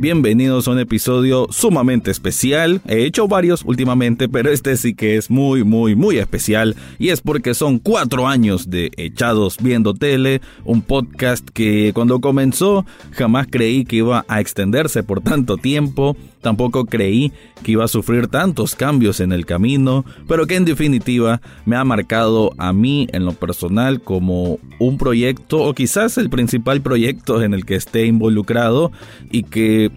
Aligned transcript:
Bienvenidos 0.00 0.68
a 0.68 0.70
un 0.70 0.78
episodio 0.78 1.48
sumamente 1.50 2.12
especial. 2.12 2.80
He 2.86 3.04
hecho 3.04 3.26
varios 3.26 3.64
últimamente, 3.64 4.28
pero 4.28 4.48
este 4.48 4.76
sí 4.76 4.94
que 4.94 5.16
es 5.16 5.28
muy, 5.28 5.64
muy, 5.64 5.96
muy 5.96 6.18
especial. 6.18 6.76
Y 7.00 7.08
es 7.08 7.20
porque 7.20 7.52
son 7.52 7.80
cuatro 7.80 8.28
años 8.28 8.70
de 8.70 8.92
Echados 8.96 9.56
Viendo 9.60 9.94
Tele, 9.94 10.40
un 10.64 10.82
podcast 10.82 11.48
que 11.48 11.90
cuando 11.92 12.20
comenzó 12.20 12.86
jamás 13.10 13.48
creí 13.50 13.84
que 13.84 13.96
iba 13.96 14.24
a 14.28 14.40
extenderse 14.40 15.02
por 15.02 15.20
tanto 15.20 15.56
tiempo. 15.56 16.16
Tampoco 16.40 16.84
creí 16.84 17.32
que 17.62 17.72
iba 17.72 17.84
a 17.84 17.88
sufrir 17.88 18.28
tantos 18.28 18.74
cambios 18.74 19.20
en 19.20 19.32
el 19.32 19.46
camino, 19.46 20.04
pero 20.26 20.46
que 20.46 20.56
en 20.56 20.64
definitiva 20.64 21.40
me 21.66 21.76
ha 21.76 21.84
marcado 21.84 22.52
a 22.58 22.72
mí 22.72 23.08
en 23.12 23.24
lo 23.24 23.32
personal 23.32 24.00
como 24.00 24.58
un 24.78 24.98
proyecto 24.98 25.58
o 25.58 25.74
quizás 25.74 26.18
el 26.18 26.30
principal 26.30 26.80
proyecto 26.80 27.42
en 27.42 27.54
el 27.54 27.64
que 27.64 27.74
esté 27.74 28.06
involucrado 28.06 28.92
y 29.30 29.42
que 29.44 29.90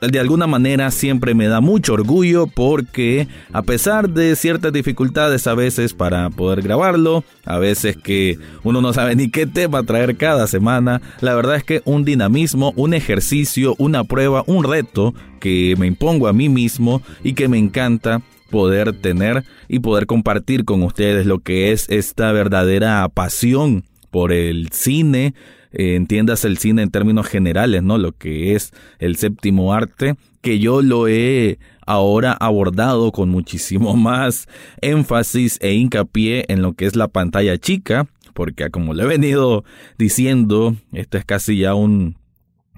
de 0.00 0.20
alguna 0.20 0.46
manera 0.46 0.90
siempre 0.90 1.34
me 1.34 1.48
da 1.48 1.60
mucho 1.60 1.94
orgullo 1.94 2.46
porque 2.46 3.26
a 3.52 3.62
pesar 3.62 4.10
de 4.10 4.36
ciertas 4.36 4.72
dificultades 4.72 5.46
a 5.46 5.54
veces 5.54 5.92
para 5.94 6.30
poder 6.30 6.62
grabarlo, 6.62 7.24
a 7.44 7.58
veces 7.58 7.96
que 7.96 8.38
uno 8.62 8.80
no 8.80 8.92
sabe 8.92 9.16
ni 9.16 9.30
qué 9.30 9.46
tema 9.46 9.82
traer 9.82 10.16
cada 10.16 10.46
semana, 10.46 11.00
la 11.20 11.34
verdad 11.34 11.56
es 11.56 11.64
que 11.64 11.82
un 11.84 12.04
dinamismo, 12.04 12.72
un 12.76 12.94
ejercicio, 12.94 13.74
una 13.78 14.04
prueba, 14.04 14.44
un 14.46 14.64
reto 14.64 15.14
que 15.40 15.74
me 15.78 15.86
impongo 15.86 16.28
a 16.28 16.32
mí 16.32 16.48
mismo 16.48 17.02
y 17.24 17.34
que 17.34 17.48
me 17.48 17.58
encanta 17.58 18.22
poder 18.50 18.92
tener 18.92 19.44
y 19.68 19.80
poder 19.80 20.06
compartir 20.06 20.64
con 20.64 20.82
ustedes 20.82 21.26
lo 21.26 21.40
que 21.40 21.72
es 21.72 21.88
esta 21.90 22.32
verdadera 22.32 23.08
pasión 23.08 23.84
por 24.10 24.32
el 24.32 24.70
cine, 24.72 25.34
eh, 25.72 25.96
entiendas 25.96 26.44
el 26.44 26.58
cine 26.58 26.82
en 26.82 26.90
términos 26.90 27.26
generales, 27.26 27.82
¿no? 27.82 27.98
Lo 27.98 28.12
que 28.12 28.54
es 28.54 28.72
el 28.98 29.16
séptimo 29.16 29.72
arte, 29.72 30.16
que 30.40 30.58
yo 30.58 30.82
lo 30.82 31.08
he 31.08 31.58
ahora 31.86 32.32
abordado 32.32 33.12
con 33.12 33.30
muchísimo 33.30 33.96
más 33.96 34.46
énfasis 34.80 35.58
e 35.60 35.74
hincapié 35.74 36.44
en 36.48 36.62
lo 36.62 36.74
que 36.74 36.86
es 36.86 36.96
la 36.96 37.08
pantalla 37.08 37.58
chica, 37.58 38.06
porque 38.34 38.70
como 38.70 38.94
le 38.94 39.04
he 39.04 39.06
venido 39.06 39.64
diciendo, 39.98 40.76
esto 40.92 41.18
es 41.18 41.24
casi 41.24 41.58
ya 41.58 41.74
un, 41.74 42.16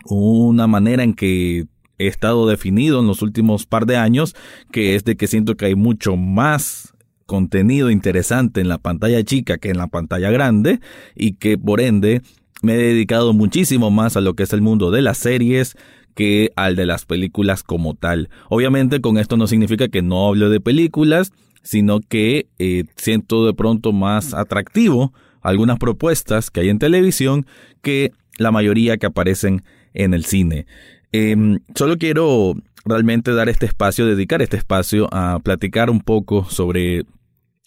una 0.04 0.66
manera 0.66 1.02
en 1.02 1.14
que 1.14 1.66
he 1.98 2.06
estado 2.06 2.48
definido 2.48 3.00
en 3.00 3.06
los 3.06 3.20
últimos 3.20 3.66
par 3.66 3.84
de 3.84 3.96
años, 3.96 4.34
que 4.72 4.94
es 4.94 5.04
de 5.04 5.16
que 5.16 5.26
siento 5.26 5.56
que 5.56 5.66
hay 5.66 5.74
mucho 5.74 6.16
más 6.16 6.94
contenido 7.26 7.90
interesante 7.90 8.60
en 8.60 8.68
la 8.68 8.78
pantalla 8.78 9.22
chica 9.22 9.58
que 9.58 9.70
en 9.70 9.78
la 9.78 9.86
pantalla 9.86 10.32
grande 10.32 10.80
y 11.14 11.34
que 11.34 11.56
por 11.56 11.80
ende 11.80 12.22
me 12.62 12.74
he 12.74 12.78
dedicado 12.78 13.32
muchísimo 13.32 13.90
más 13.90 14.16
a 14.16 14.20
lo 14.20 14.34
que 14.34 14.42
es 14.42 14.52
el 14.52 14.62
mundo 14.62 14.90
de 14.90 15.02
las 15.02 15.18
series 15.18 15.76
que 16.14 16.50
al 16.56 16.76
de 16.76 16.86
las 16.86 17.04
películas 17.04 17.62
como 17.62 17.94
tal. 17.94 18.28
Obviamente 18.48 19.00
con 19.00 19.18
esto 19.18 19.36
no 19.36 19.46
significa 19.46 19.88
que 19.88 20.02
no 20.02 20.28
hablo 20.28 20.50
de 20.50 20.60
películas, 20.60 21.32
sino 21.62 22.00
que 22.00 22.48
eh, 22.58 22.84
siento 22.96 23.46
de 23.46 23.54
pronto 23.54 23.92
más 23.92 24.34
atractivo 24.34 25.12
algunas 25.42 25.78
propuestas 25.78 26.50
que 26.50 26.60
hay 26.60 26.68
en 26.68 26.78
televisión 26.78 27.46
que 27.82 28.12
la 28.38 28.50
mayoría 28.50 28.96
que 28.96 29.06
aparecen 29.06 29.62
en 29.94 30.14
el 30.14 30.24
cine. 30.24 30.66
Em, 31.12 31.60
solo 31.74 31.98
quiero 31.98 32.54
realmente 32.84 33.32
dar 33.32 33.48
este 33.48 33.66
espacio, 33.66 34.06
dedicar 34.06 34.42
este 34.42 34.56
espacio 34.56 35.08
a 35.12 35.38
platicar 35.40 35.90
un 35.90 36.00
poco 36.00 36.44
sobre 36.44 37.04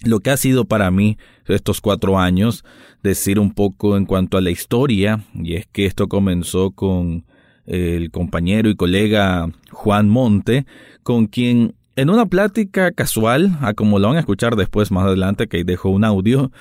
lo 0.03 0.19
que 0.19 0.29
ha 0.29 0.37
sido 0.37 0.65
para 0.65 0.91
mí 0.91 1.17
estos 1.47 1.81
cuatro 1.81 2.19
años, 2.19 2.63
decir 3.01 3.39
un 3.39 3.53
poco 3.53 3.97
en 3.97 4.05
cuanto 4.05 4.37
a 4.37 4.41
la 4.41 4.51
historia, 4.51 5.23
y 5.33 5.55
es 5.55 5.67
que 5.71 5.85
esto 5.85 6.07
comenzó 6.07 6.71
con 6.71 7.25
el 7.65 8.11
compañero 8.11 8.69
y 8.69 8.75
colega 8.75 9.49
Juan 9.71 10.09
Monte, 10.09 10.65
con 11.03 11.27
quien 11.27 11.75
en 11.95 12.09
una 12.09 12.25
plática 12.25 12.91
casual, 12.91 13.57
a 13.61 13.73
como 13.73 13.99
lo 13.99 14.07
van 14.07 14.17
a 14.17 14.21
escuchar 14.21 14.55
después 14.55 14.91
más 14.91 15.05
adelante, 15.05 15.47
que 15.47 15.63
dejó 15.63 15.89
un 15.89 16.03
audio, 16.03 16.51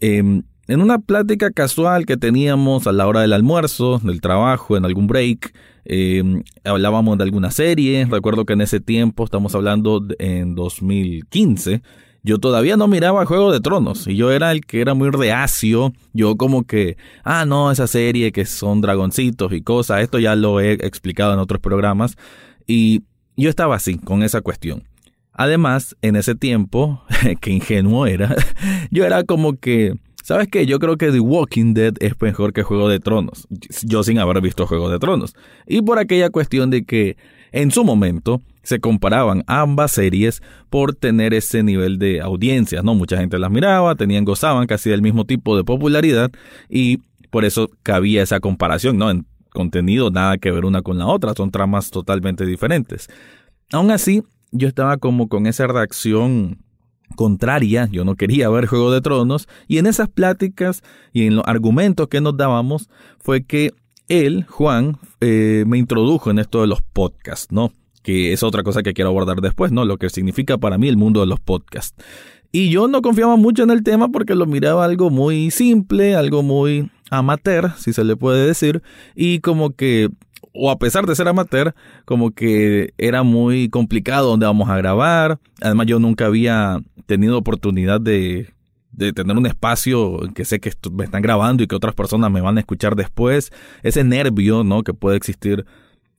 em, 0.00 0.42
en 0.66 0.82
una 0.82 0.98
plática 0.98 1.50
casual 1.50 2.06
que 2.06 2.16
teníamos 2.16 2.86
a 2.86 2.92
la 2.92 3.06
hora 3.06 3.20
del 3.20 3.32
almuerzo, 3.32 4.00
del 4.02 4.20
trabajo, 4.20 4.76
en 4.76 4.84
algún 4.84 5.06
break, 5.06 5.52
em, 5.84 6.42
hablábamos 6.64 7.18
de 7.18 7.24
alguna 7.24 7.50
serie, 7.50 8.06
recuerdo 8.10 8.44
que 8.44 8.52
en 8.52 8.60
ese 8.60 8.80
tiempo, 8.80 9.24
estamos 9.24 9.54
hablando 9.54 10.04
en 10.18 10.54
2015, 10.54 11.82
yo 12.22 12.38
todavía 12.38 12.76
no 12.76 12.86
miraba 12.86 13.24
Juego 13.24 13.52
de 13.52 13.60
Tronos 13.60 14.06
y 14.06 14.16
yo 14.16 14.30
era 14.30 14.52
el 14.52 14.66
que 14.66 14.80
era 14.80 14.94
muy 14.94 15.10
reacio. 15.10 15.92
Yo 16.12 16.36
como 16.36 16.64
que, 16.64 16.96
ah, 17.24 17.46
no, 17.46 17.70
esa 17.70 17.86
serie 17.86 18.32
que 18.32 18.44
son 18.44 18.80
dragoncitos 18.80 19.52
y 19.52 19.62
cosas, 19.62 20.02
esto 20.02 20.18
ya 20.18 20.36
lo 20.36 20.60
he 20.60 20.72
explicado 20.72 21.32
en 21.32 21.38
otros 21.38 21.60
programas 21.60 22.16
y 22.66 23.02
yo 23.36 23.48
estaba 23.48 23.76
así 23.76 23.96
con 23.96 24.22
esa 24.22 24.42
cuestión. 24.42 24.84
Además, 25.32 25.96
en 26.02 26.16
ese 26.16 26.34
tiempo, 26.34 27.02
que 27.40 27.50
ingenuo 27.50 28.06
era, 28.06 28.34
yo 28.90 29.04
era 29.06 29.24
como 29.24 29.58
que, 29.58 29.94
¿sabes 30.22 30.48
qué? 30.48 30.66
Yo 30.66 30.78
creo 30.78 30.98
que 30.98 31.10
The 31.10 31.20
Walking 31.20 31.72
Dead 31.72 31.94
es 32.00 32.20
mejor 32.20 32.52
que 32.52 32.62
Juego 32.62 32.88
de 32.88 33.00
Tronos, 33.00 33.46
yo 33.82 34.02
sin 34.02 34.18
haber 34.18 34.42
visto 34.42 34.66
Juego 34.66 34.90
de 34.90 34.98
Tronos. 34.98 35.34
Y 35.66 35.80
por 35.80 35.98
aquella 35.98 36.28
cuestión 36.28 36.68
de 36.68 36.84
que 36.84 37.16
en 37.52 37.70
su 37.70 37.84
momento 37.84 38.42
se 38.62 38.80
comparaban 38.80 39.42
ambas 39.46 39.92
series 39.92 40.42
por 40.68 40.94
tener 40.94 41.34
ese 41.34 41.62
nivel 41.62 41.98
de 41.98 42.20
audiencia, 42.20 42.82
¿no? 42.82 42.94
Mucha 42.94 43.16
gente 43.16 43.38
las 43.38 43.50
miraba, 43.50 43.94
tenían, 43.94 44.24
gozaban 44.24 44.66
casi 44.66 44.90
del 44.90 45.02
mismo 45.02 45.24
tipo 45.24 45.56
de 45.56 45.64
popularidad 45.64 46.30
y 46.68 46.98
por 47.30 47.44
eso 47.44 47.70
cabía 47.82 48.22
esa 48.22 48.40
comparación, 48.40 48.98
¿no? 48.98 49.10
En 49.10 49.26
contenido 49.50 50.10
nada 50.10 50.38
que 50.38 50.50
ver 50.50 50.64
una 50.64 50.82
con 50.82 50.98
la 50.98 51.06
otra, 51.06 51.34
son 51.34 51.50
tramas 51.50 51.90
totalmente 51.90 52.46
diferentes. 52.46 53.08
Aún 53.72 53.90
así, 53.90 54.22
yo 54.52 54.68
estaba 54.68 54.96
como 54.96 55.28
con 55.28 55.46
esa 55.46 55.66
reacción 55.66 56.58
contraria, 57.16 57.88
yo 57.90 58.04
no 58.04 58.14
quería 58.14 58.48
ver 58.48 58.66
Juego 58.66 58.92
de 58.92 59.00
Tronos, 59.00 59.48
y 59.66 59.78
en 59.78 59.86
esas 59.86 60.08
pláticas 60.08 60.82
y 61.12 61.26
en 61.26 61.36
los 61.36 61.44
argumentos 61.46 62.08
que 62.08 62.20
nos 62.20 62.36
dábamos 62.36 62.88
fue 63.18 63.44
que 63.44 63.72
él, 64.10 64.44
Juan, 64.48 64.98
eh, 65.22 65.64
me 65.66 65.78
introdujo 65.78 66.30
en 66.30 66.38
esto 66.38 66.60
de 66.60 66.66
los 66.66 66.82
podcasts, 66.82 67.50
¿no? 67.50 67.72
que 68.02 68.32
es 68.32 68.42
otra 68.42 68.62
cosa 68.62 68.82
que 68.82 68.94
quiero 68.94 69.10
abordar 69.10 69.40
después, 69.40 69.72
¿no? 69.72 69.84
Lo 69.84 69.98
que 69.98 70.08
significa 70.08 70.58
para 70.58 70.78
mí 70.78 70.88
el 70.88 70.96
mundo 70.96 71.20
de 71.20 71.26
los 71.26 71.40
podcasts. 71.40 72.02
Y 72.52 72.70
yo 72.70 72.88
no 72.88 73.02
confiaba 73.02 73.36
mucho 73.36 73.62
en 73.62 73.70
el 73.70 73.82
tema 73.84 74.08
porque 74.08 74.34
lo 74.34 74.46
miraba 74.46 74.84
algo 74.84 75.10
muy 75.10 75.50
simple, 75.50 76.16
algo 76.16 76.42
muy 76.42 76.90
amateur, 77.10 77.72
si 77.76 77.92
se 77.92 78.04
le 78.04 78.16
puede 78.16 78.46
decir, 78.46 78.82
y 79.14 79.40
como 79.40 79.70
que, 79.70 80.08
o 80.52 80.70
a 80.70 80.78
pesar 80.78 81.06
de 81.06 81.14
ser 81.14 81.28
amateur, 81.28 81.74
como 82.04 82.32
que 82.32 82.92
era 82.98 83.22
muy 83.22 83.68
complicado 83.68 84.28
donde 84.28 84.46
vamos 84.46 84.68
a 84.68 84.76
grabar. 84.76 85.38
Además 85.60 85.86
yo 85.86 86.00
nunca 86.00 86.26
había 86.26 86.80
tenido 87.06 87.38
oportunidad 87.38 88.00
de, 88.00 88.52
de 89.04 89.12
tener 89.12 89.36
un 89.36 89.46
espacio 89.46 90.20
que 90.34 90.44
sé 90.44 90.60
que 90.60 90.72
me 90.92 91.04
están 91.04 91.22
grabando 91.22 91.62
y 91.62 91.66
que 91.66 91.74
otras 91.74 91.94
personas 91.94 92.30
me 92.30 92.40
van 92.40 92.58
a 92.58 92.60
escuchar 92.60 92.96
después. 92.96 93.50
Ese 93.82 94.04
nervio, 94.04 94.62
¿no? 94.62 94.82
Que 94.82 94.94
puede 94.94 95.16
existir 95.16 95.64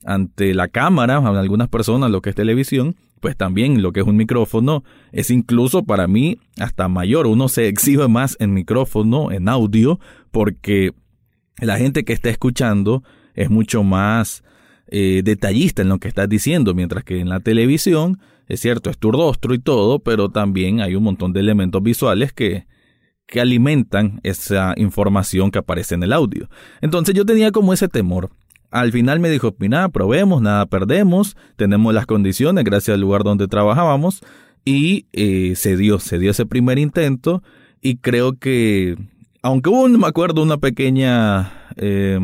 ante 0.04 0.54
la 0.54 0.68
cámara, 0.68 1.18
a 1.18 1.40
algunas 1.40 1.70
personas 1.70 2.10
lo 2.10 2.22
que 2.22 2.32
es 2.32 2.36
televisión, 2.36 2.96
pues 3.20 3.38
también 3.38 3.84
lo 3.84 3.92
que 3.92 4.00
es 4.00 4.08
un 4.08 4.18
micrófono 4.18 4.84
es 5.12 5.30
incluso 5.30 5.84
para 5.84 6.08
mí 6.08 6.40
hasta 6.60 6.88
mayor. 6.88 7.28
Uno 7.28 7.50
se 7.50 7.68
exhibe 7.68 8.08
más 8.08 8.36
en 8.40 8.54
micrófono, 8.54 9.32
en 9.32 9.48
audio, 9.48 10.00
porque 10.32 10.92
la 11.60 11.78
gente 11.78 12.04
que 12.04 12.14
está 12.14 12.30
escuchando 12.30 13.04
es 13.36 13.52
mucho 13.52 13.84
más 13.84 14.44
eh, 14.88 15.22
detallista 15.24 15.84
en 15.84 15.90
lo 15.90 16.00
que 16.00 16.08
estás 16.08 16.28
diciendo, 16.28 16.74
mientras 16.74 17.04
que 17.04 17.20
en 17.20 17.30
la 17.30 17.40
televisión, 17.40 18.20
es 18.48 18.60
cierto, 18.60 18.90
es 18.90 18.98
tu 18.98 19.12
rostro 19.12 19.54
y 19.54 19.60
todo, 19.60 20.00
pero 20.00 20.30
también 20.30 20.82
hay 20.82 20.96
un 20.96 21.04
montón 21.04 21.34
de 21.34 21.40
elementos 21.40 21.82
visuales 21.82 22.34
que, 22.34 22.66
que 23.28 23.42
alimentan 23.42 24.20
esa 24.24 24.74
información 24.78 25.52
que 25.52 25.60
aparece 25.60 25.96
en 25.96 26.04
el 26.04 26.14
audio. 26.14 26.50
Entonces 26.82 27.16
yo 27.16 27.26
tenía 27.26 27.52
como 27.52 27.74
ese 27.74 27.88
temor 27.88 28.30
al 28.72 28.92
final 28.94 29.20
me 29.20 29.30
dijo, 29.30 29.54
mira, 29.60 29.90
probemos, 29.90 30.42
nada 30.42 30.66
perdemos, 30.66 31.36
tenemos 31.58 31.94
las 31.94 32.06
condiciones 32.06 32.64
gracias 32.64 32.96
al 32.96 33.02
lugar 33.02 33.24
donde 33.24 33.48
trabajábamos 33.48 34.22
y 34.64 35.08
eh, 35.12 35.54
se 35.56 35.76
dio, 35.76 36.00
se 36.00 36.18
dio 36.20 36.32
ese 36.32 36.46
primer 36.46 36.80
intento 36.80 37.44
y 37.82 37.98
creo 37.98 38.34
que, 38.34 38.96
aunque 39.42 39.70
hubo, 39.70 39.88
me 39.90 40.08
acuerdo, 40.08 40.42
una 40.42 40.58
pequeña, 40.58 41.52
eh, 41.78 42.20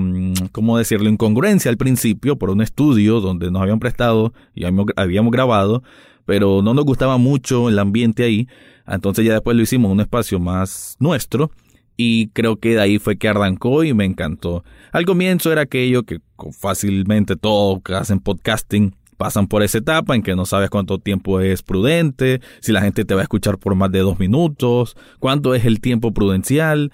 ¿cómo 0.52 0.78
decirlo?, 0.78 1.10
incongruencia 1.10 1.70
al 1.70 1.78
principio 1.78 2.38
por 2.38 2.50
un 2.50 2.62
estudio 2.62 3.22
donde 3.22 3.52
nos 3.52 3.62
habían 3.62 3.80
prestado 3.80 4.34
y 4.54 4.66
habíamos 4.66 5.32
grabado, 5.32 5.84
pero 6.26 6.62
no 6.62 6.74
nos 6.74 6.86
gustaba 6.86 7.18
mucho 7.18 7.70
el 7.70 7.80
ambiente 7.80 8.24
ahí, 8.24 8.48
entonces 8.88 9.26
ya 9.26 9.34
después 9.34 9.56
lo 9.56 9.64
hicimos 9.64 9.90
en 9.90 9.94
un 9.94 10.02
espacio 10.02 10.40
más 10.40 10.96
nuestro 11.00 11.52
y 11.98 12.28
creo 12.30 12.58
que 12.58 12.76
de 12.76 12.82
ahí 12.82 13.00
fue 13.00 13.18
que 13.18 13.28
arrancó 13.28 13.84
y 13.84 13.94
me 13.94 14.06
encantó. 14.06 14.64
Al 14.92 15.06
comienzo 15.06 15.52
era 15.52 15.62
aquello 15.62 16.04
que 16.04 16.20
fácilmente 16.52 17.36
todos 17.36 17.82
que 17.84 17.96
hacen 17.96 18.20
podcasting 18.20 18.96
pasan 19.18 19.48
por 19.48 19.64
esa 19.64 19.80
etapa 19.80 20.16
en 20.16 20.22
que 20.22 20.36
no 20.36 20.46
sabes 20.46 20.70
cuánto 20.70 21.00
tiempo 21.00 21.42
es 21.42 21.64
prudente, 21.64 22.40
si 22.62 22.72
la 22.72 22.82
gente 22.82 23.04
te 23.04 23.16
va 23.16 23.22
a 23.22 23.24
escuchar 23.24 23.58
por 23.58 23.76
más 23.76 23.92
de 23.92 24.00
dos 24.00 24.20
minutos, 24.20 24.96
cuánto 25.20 25.56
es 25.56 25.66
el 25.66 25.82
tiempo 25.82 26.14
prudencial, 26.14 26.92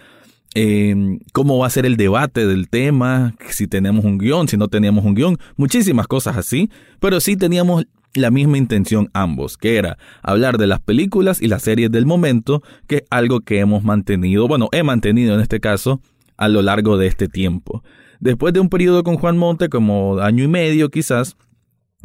em, 0.56 1.20
cómo 1.32 1.58
va 1.58 1.68
a 1.68 1.70
ser 1.70 1.86
el 1.86 1.98
debate 1.98 2.46
del 2.48 2.70
tema, 2.70 3.36
si 3.50 3.68
tenemos 3.68 4.06
un 4.06 4.18
guion, 4.18 4.48
si 4.48 4.58
no 4.58 4.68
teníamos 4.68 5.06
un 5.06 5.16
guion, 5.16 5.38
muchísimas 5.56 6.08
cosas 6.08 6.38
así, 6.38 6.70
pero 7.00 7.20
sí 7.20 7.36
teníamos 7.36 7.86
la 8.16 8.30
misma 8.32 8.58
intención 8.58 9.10
ambos, 9.14 9.58
que 9.58 9.78
era 9.78 9.98
hablar 10.22 10.58
de 10.58 10.68
las 10.68 10.80
películas 10.80 11.42
y 11.42 11.48
las 11.48 11.64
series 11.64 11.92
del 11.92 12.06
momento, 12.06 12.62
que 12.88 12.98
es 12.98 13.04
algo 13.10 13.42
que 13.42 13.60
hemos 13.60 13.84
mantenido, 13.84 14.48
bueno, 14.48 14.70
he 14.72 14.84
mantenido 14.84 15.34
en 15.34 15.42
este 15.42 15.60
caso, 15.60 16.02
a 16.38 16.48
lo 16.48 16.62
largo 16.62 16.98
de 16.98 17.08
este 17.08 17.28
tiempo. 17.28 17.84
Después 18.20 18.54
de 18.54 18.60
un 18.60 18.70
periodo 18.70 19.04
con 19.04 19.18
Juan 19.18 19.38
Monte, 19.38 19.70
como 19.70 20.20
año 20.20 20.44
y 20.44 20.48
medio 20.48 20.90
quizás, 20.90 21.36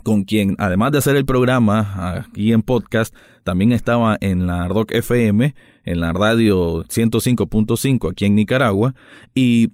con 0.02 0.24
quien, 0.24 0.54
además 0.58 0.92
de 0.92 0.98
hacer 0.98 1.16
el 1.16 1.24
programa 1.24 2.14
aquí 2.18 2.52
en 2.52 2.62
podcast, 2.62 3.14
también 3.44 3.72
estaba 3.72 4.16
en 4.20 4.46
la 4.46 4.68
Rock 4.68 4.92
FM, 4.92 5.54
en 5.90 6.00
la 6.00 6.12
radio 6.12 6.84
105.5 6.84 8.10
aquí 8.10 8.26
en 8.26 8.34
Nicaragua, 8.34 8.94
y, 9.34 9.70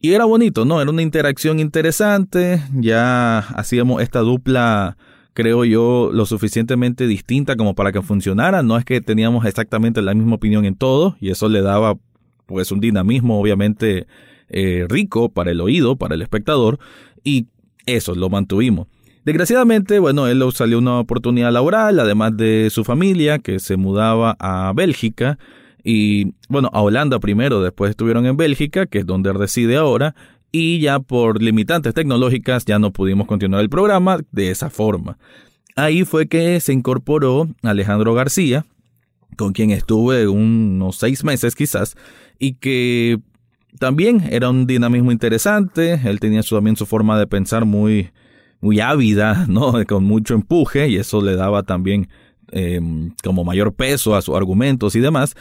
y 0.00 0.12
era 0.12 0.24
bonito, 0.24 0.64
¿no? 0.64 0.80
Era 0.80 0.90
una 0.90 1.02
interacción 1.02 1.60
interesante, 1.60 2.62
ya 2.74 3.38
hacíamos 3.38 4.02
esta 4.02 4.20
dupla 4.20 4.96
creo 5.34 5.64
yo, 5.64 6.10
lo 6.12 6.26
suficientemente 6.26 7.06
distinta 7.06 7.56
como 7.56 7.74
para 7.74 7.92
que 7.92 8.02
funcionara. 8.02 8.62
No 8.62 8.76
es 8.76 8.84
que 8.84 9.00
teníamos 9.00 9.46
exactamente 9.46 10.02
la 10.02 10.14
misma 10.14 10.36
opinión 10.36 10.64
en 10.64 10.74
todo 10.74 11.16
y 11.20 11.30
eso 11.30 11.48
le 11.48 11.62
daba 11.62 11.96
pues 12.46 12.70
un 12.72 12.80
dinamismo 12.80 13.40
obviamente 13.40 14.06
eh, 14.48 14.86
rico 14.88 15.30
para 15.30 15.50
el 15.50 15.60
oído, 15.60 15.96
para 15.96 16.14
el 16.14 16.22
espectador 16.22 16.78
y 17.24 17.46
eso 17.86 18.14
lo 18.14 18.28
mantuvimos. 18.28 18.88
Desgraciadamente, 19.24 20.00
bueno, 20.00 20.26
él 20.26 20.42
salió 20.52 20.78
una 20.78 20.98
oportunidad 20.98 21.52
laboral, 21.52 22.00
además 22.00 22.36
de 22.36 22.68
su 22.70 22.82
familia, 22.82 23.38
que 23.38 23.60
se 23.60 23.76
mudaba 23.76 24.36
a 24.40 24.72
Bélgica, 24.74 25.38
y 25.84 26.32
bueno, 26.48 26.70
a 26.72 26.82
Holanda 26.82 27.20
primero, 27.20 27.62
después 27.62 27.90
estuvieron 27.90 28.26
en 28.26 28.36
Bélgica, 28.36 28.86
que 28.86 28.98
es 28.98 29.06
donde 29.06 29.32
reside 29.32 29.76
ahora, 29.76 30.16
y 30.50 30.80
ya 30.80 30.98
por 30.98 31.40
limitantes 31.40 31.94
tecnológicas 31.94 32.64
ya 32.64 32.78
no 32.78 32.92
pudimos 32.92 33.26
continuar 33.26 33.62
el 33.62 33.70
programa 33.70 34.18
de 34.32 34.50
esa 34.50 34.70
forma. 34.70 35.18
Ahí 35.76 36.04
fue 36.04 36.26
que 36.26 36.60
se 36.60 36.72
incorporó 36.72 37.48
Alejandro 37.62 38.14
García, 38.14 38.66
con 39.36 39.52
quien 39.52 39.70
estuve 39.70 40.28
unos 40.28 40.96
seis 40.96 41.24
meses 41.24 41.54
quizás, 41.54 41.96
y 42.38 42.54
que 42.54 43.20
también 43.78 44.24
era 44.30 44.50
un 44.50 44.66
dinamismo 44.66 45.12
interesante, 45.12 46.00
él 46.04 46.20
tenía 46.20 46.42
también 46.42 46.76
su 46.76 46.86
forma 46.86 47.18
de 47.18 47.26
pensar 47.26 47.64
muy, 47.64 48.10
muy 48.62 48.80
ávida, 48.80 49.44
¿no? 49.48 49.74
con 49.86 50.04
mucho 50.04 50.32
empuje, 50.32 50.88
y 50.88 50.96
eso 50.96 51.20
le 51.20 51.36
daba 51.36 51.64
también 51.64 52.08
em, 52.50 53.12
como 53.22 53.44
mayor 53.44 53.74
peso 53.74 54.16
a 54.16 54.22
sus 54.22 54.34
argumentos 54.34 54.96
y 54.96 55.00
demás. 55.00 55.34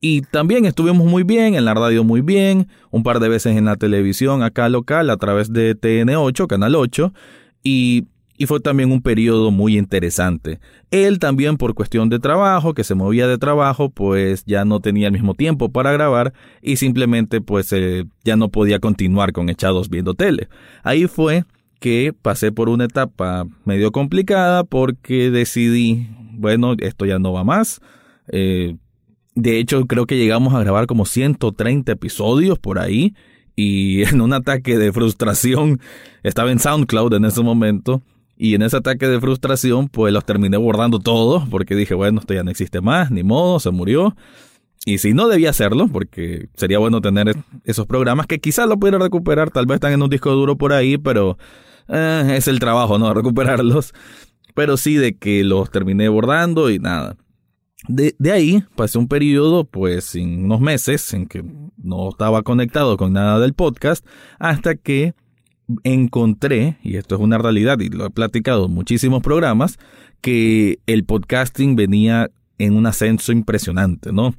Y 0.00 0.20
también 0.20 0.66
estuvimos 0.66 1.06
muy 1.06 1.24
bien, 1.24 1.54
en 1.54 1.64
la 1.64 1.74
radio 1.74 2.04
muy 2.04 2.20
bien, 2.20 2.68
un 2.90 3.02
par 3.02 3.18
de 3.18 3.30
veces 3.30 3.56
en 3.56 3.64
la 3.64 3.76
televisión 3.76 4.42
acá 4.42 4.68
local 4.68 5.10
a 5.10 5.16
través 5.16 5.52
de 5.52 5.74
TN8, 5.74 6.46
Canal 6.46 6.74
8, 6.74 7.14
y, 7.62 8.04
y 8.36 8.44
fue 8.44 8.60
también 8.60 8.92
un 8.92 9.00
periodo 9.00 9.50
muy 9.50 9.78
interesante. 9.78 10.60
Él 10.90 11.18
también 11.18 11.56
por 11.56 11.74
cuestión 11.74 12.10
de 12.10 12.18
trabajo, 12.18 12.74
que 12.74 12.84
se 12.84 12.94
movía 12.94 13.26
de 13.26 13.38
trabajo, 13.38 13.88
pues 13.88 14.44
ya 14.44 14.66
no 14.66 14.80
tenía 14.80 15.06
el 15.06 15.14
mismo 15.14 15.32
tiempo 15.32 15.70
para 15.70 15.92
grabar 15.92 16.34
y 16.60 16.76
simplemente 16.76 17.40
pues 17.40 17.72
eh, 17.72 18.04
ya 18.22 18.36
no 18.36 18.50
podía 18.50 18.80
continuar 18.80 19.32
con 19.32 19.48
Echados 19.48 19.88
viendo 19.88 20.12
tele. 20.12 20.48
Ahí 20.82 21.06
fue 21.06 21.46
que 21.86 22.12
pasé 22.12 22.50
por 22.50 22.68
una 22.68 22.86
etapa 22.86 23.46
medio 23.64 23.92
complicada 23.92 24.64
porque 24.64 25.30
decidí, 25.30 26.08
bueno, 26.32 26.74
esto 26.80 27.06
ya 27.06 27.20
no 27.20 27.32
va 27.32 27.44
más. 27.44 27.80
Eh, 28.26 28.74
de 29.36 29.60
hecho, 29.60 29.86
creo 29.86 30.04
que 30.04 30.16
llegamos 30.16 30.52
a 30.52 30.58
grabar 30.58 30.88
como 30.88 31.04
130 31.04 31.92
episodios 31.92 32.58
por 32.58 32.80
ahí. 32.80 33.14
Y 33.54 34.02
en 34.08 34.20
un 34.20 34.32
ataque 34.32 34.76
de 34.78 34.92
frustración, 34.92 35.80
estaba 36.24 36.50
en 36.50 36.58
SoundCloud 36.58 37.14
en 37.14 37.24
ese 37.24 37.42
momento. 37.44 38.02
Y 38.36 38.56
en 38.56 38.62
ese 38.62 38.78
ataque 38.78 39.06
de 39.06 39.20
frustración, 39.20 39.86
pues 39.86 40.12
los 40.12 40.24
terminé 40.24 40.56
bordando 40.56 40.98
todos. 40.98 41.48
Porque 41.48 41.76
dije, 41.76 41.94
bueno, 41.94 42.18
esto 42.18 42.34
ya 42.34 42.42
no 42.42 42.50
existe 42.50 42.80
más, 42.80 43.12
ni 43.12 43.22
modo, 43.22 43.60
se 43.60 43.70
murió. 43.70 44.16
Y 44.84 44.98
si 44.98 45.14
no 45.14 45.28
debía 45.28 45.50
hacerlo, 45.50 45.86
porque 45.86 46.48
sería 46.56 46.80
bueno 46.80 47.00
tener 47.00 47.36
esos 47.62 47.86
programas 47.86 48.26
que 48.26 48.40
quizás 48.40 48.68
lo 48.68 48.76
pudiera 48.76 48.98
recuperar, 48.98 49.52
tal 49.52 49.66
vez 49.66 49.76
están 49.76 49.92
en 49.92 50.02
un 50.02 50.10
disco 50.10 50.32
duro 50.32 50.56
por 50.56 50.72
ahí, 50.72 50.98
pero 50.98 51.38
eh, 51.88 52.34
es 52.36 52.48
el 52.48 52.58
trabajo, 52.58 52.98
¿no? 52.98 53.12
Recuperarlos. 53.14 53.94
Pero 54.54 54.76
sí 54.76 54.94
de 54.94 55.16
que 55.16 55.44
los 55.44 55.70
terminé 55.70 56.08
bordando 56.08 56.70
y 56.70 56.78
nada. 56.78 57.16
De, 57.88 58.16
de, 58.18 58.32
ahí 58.32 58.64
pasé 58.74 58.98
un 58.98 59.06
periodo, 59.06 59.64
pues, 59.64 60.14
en 60.14 60.44
unos 60.44 60.60
meses 60.60 61.12
en 61.12 61.26
que 61.26 61.44
no 61.76 62.08
estaba 62.08 62.42
conectado 62.42 62.96
con 62.96 63.12
nada 63.12 63.38
del 63.38 63.52
podcast, 63.52 64.04
hasta 64.38 64.74
que 64.74 65.14
encontré, 65.84 66.78
y 66.82 66.96
esto 66.96 67.16
es 67.16 67.20
una 67.20 67.38
realidad 67.38 67.78
y 67.80 67.88
lo 67.88 68.06
he 68.06 68.10
platicado 68.10 68.66
en 68.66 68.72
muchísimos 68.72 69.22
programas, 69.22 69.78
que 70.20 70.78
el 70.86 71.04
podcasting 71.04 71.76
venía 71.76 72.30
en 72.58 72.74
un 72.74 72.86
ascenso 72.86 73.32
impresionante, 73.32 74.12
¿no? 74.12 74.34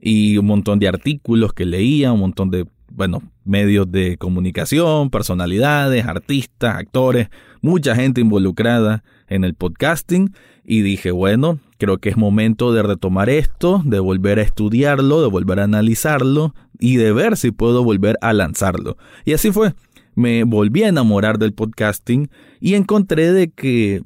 Y 0.00 0.36
un 0.38 0.46
montón 0.46 0.78
de 0.78 0.88
artículos 0.88 1.52
que 1.52 1.66
leía, 1.66 2.12
un 2.12 2.20
montón 2.20 2.50
de, 2.50 2.66
bueno, 3.00 3.22
medios 3.46 3.90
de 3.90 4.18
comunicación, 4.18 5.08
personalidades, 5.08 6.04
artistas, 6.04 6.76
actores, 6.76 7.30
mucha 7.62 7.94
gente 7.94 8.20
involucrada 8.20 9.04
en 9.26 9.42
el 9.42 9.54
podcasting 9.54 10.34
y 10.66 10.82
dije, 10.82 11.10
bueno, 11.10 11.60
creo 11.78 11.96
que 11.96 12.10
es 12.10 12.18
momento 12.18 12.74
de 12.74 12.82
retomar 12.82 13.30
esto, 13.30 13.80
de 13.86 14.00
volver 14.00 14.38
a 14.38 14.42
estudiarlo, 14.42 15.22
de 15.22 15.28
volver 15.28 15.60
a 15.60 15.64
analizarlo 15.64 16.54
y 16.78 16.96
de 16.96 17.10
ver 17.12 17.38
si 17.38 17.52
puedo 17.52 17.82
volver 17.84 18.18
a 18.20 18.34
lanzarlo. 18.34 18.98
Y 19.24 19.32
así 19.32 19.50
fue. 19.50 19.72
Me 20.14 20.44
volví 20.44 20.82
a 20.82 20.88
enamorar 20.88 21.38
del 21.38 21.54
podcasting 21.54 22.28
y 22.60 22.74
encontré 22.74 23.32
de 23.32 23.50
que 23.50 24.02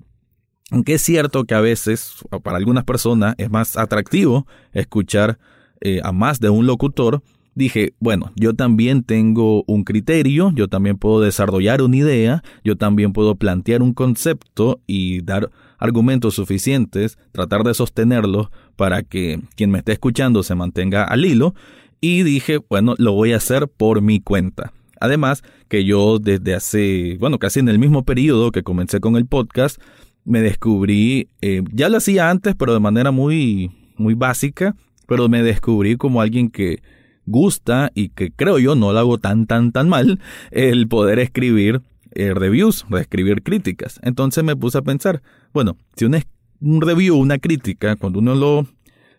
aunque 0.71 0.95
es 0.95 1.03
cierto 1.03 1.47
que 1.47 1.57
a 1.57 1.61
veces 1.61 2.15
para 2.45 2.59
algunas 2.59 2.85
personas 2.85 3.35
es 3.39 3.51
más 3.51 3.77
atractivo 3.77 4.47
escuchar 4.73 5.41
eh, 5.81 6.01
a 6.05 6.13
más 6.13 6.39
de 6.39 6.51
un 6.51 6.69
locutor, 6.69 7.25
dije, 7.55 7.95
bueno, 8.01 8.33
yo 8.37 8.55
también 8.55 9.03
tengo 9.03 9.65
un 9.67 9.85
criterio, 9.85 10.53
yo 10.55 10.69
también 10.69 10.97
puedo 10.99 11.21
desarrollar 11.21 11.83
una 11.83 11.97
idea, 11.97 12.43
yo 12.65 12.77
también 12.77 13.13
puedo 13.13 13.37
plantear 13.37 13.83
un 13.83 13.95
concepto 13.95 14.81
y 14.87 15.23
dar 15.23 15.51
argumentos 15.79 16.35
suficientes, 16.35 17.19
tratar 17.33 17.63
de 17.63 17.75
sostenerlos 17.75 18.49
para 18.77 19.03
que 19.03 19.41
quien 19.57 19.71
me 19.71 19.79
esté 19.79 19.93
escuchando 19.93 20.43
se 20.43 20.55
mantenga 20.55 21.05
al 21.05 21.25
hilo. 21.25 21.55
Y 22.01 22.23
dije, 22.23 22.59
bueno, 22.69 22.95
lo 22.99 23.13
voy 23.13 23.33
a 23.33 23.39
hacer 23.39 23.69
por 23.69 24.03
mi 24.03 24.21
cuenta. 24.21 24.73
Además, 25.01 25.43
que 25.69 25.85
yo 25.85 26.19
desde 26.19 26.55
hace, 26.55 27.17
bueno, 27.19 27.39
casi 27.39 27.61
en 27.61 27.69
el 27.69 27.79
mismo 27.79 28.05
periodo 28.05 28.53
que 28.53 28.63
comencé 28.63 29.01
con 29.01 29.17
el 29.17 29.27
podcast, 29.27 29.81
me 30.25 30.41
descubrí, 30.41 31.29
eh, 31.41 31.63
ya 31.73 31.89
lo 31.89 31.99
hacía 31.99 32.31
antes, 32.31 32.55
pero 32.55 32.73
de 32.73 32.81
manera 32.81 33.11
muy, 33.11 33.71
muy 33.97 34.15
básica, 34.15 34.75
pero 35.07 35.29
me 35.29 35.43
descubrí 35.43 35.97
como 35.97 36.21
alguien 36.21 36.51
que 36.51 36.83
gusta 37.27 37.91
y 37.95 38.11
que 38.11 38.31
creo 38.31 38.59
yo 38.59 38.75
no 38.75 38.93
lo 38.93 38.99
hago 38.99 39.19
tan, 39.19 39.47
tan, 39.47 39.73
tan 39.73 39.89
mal, 39.89 40.21
el 40.51 40.89
poder 40.89 41.19
escribir 41.19 41.83
eh, 42.13 42.33
reviews, 42.35 42.85
escribir 42.99 43.43
críticas. 43.43 44.01
Entonces 44.03 44.45
me 44.45 44.57
puse 44.57 44.79
a 44.79 44.83
pensar, 44.83 45.23
bueno, 45.53 45.77
si 45.97 46.05
un, 46.05 46.17
un 46.61 46.81
review, 46.81 47.17
una 47.17 47.39
crítica, 47.39 47.97
cuando 47.97 48.21
uno 48.21 48.35
lo, 48.35 48.67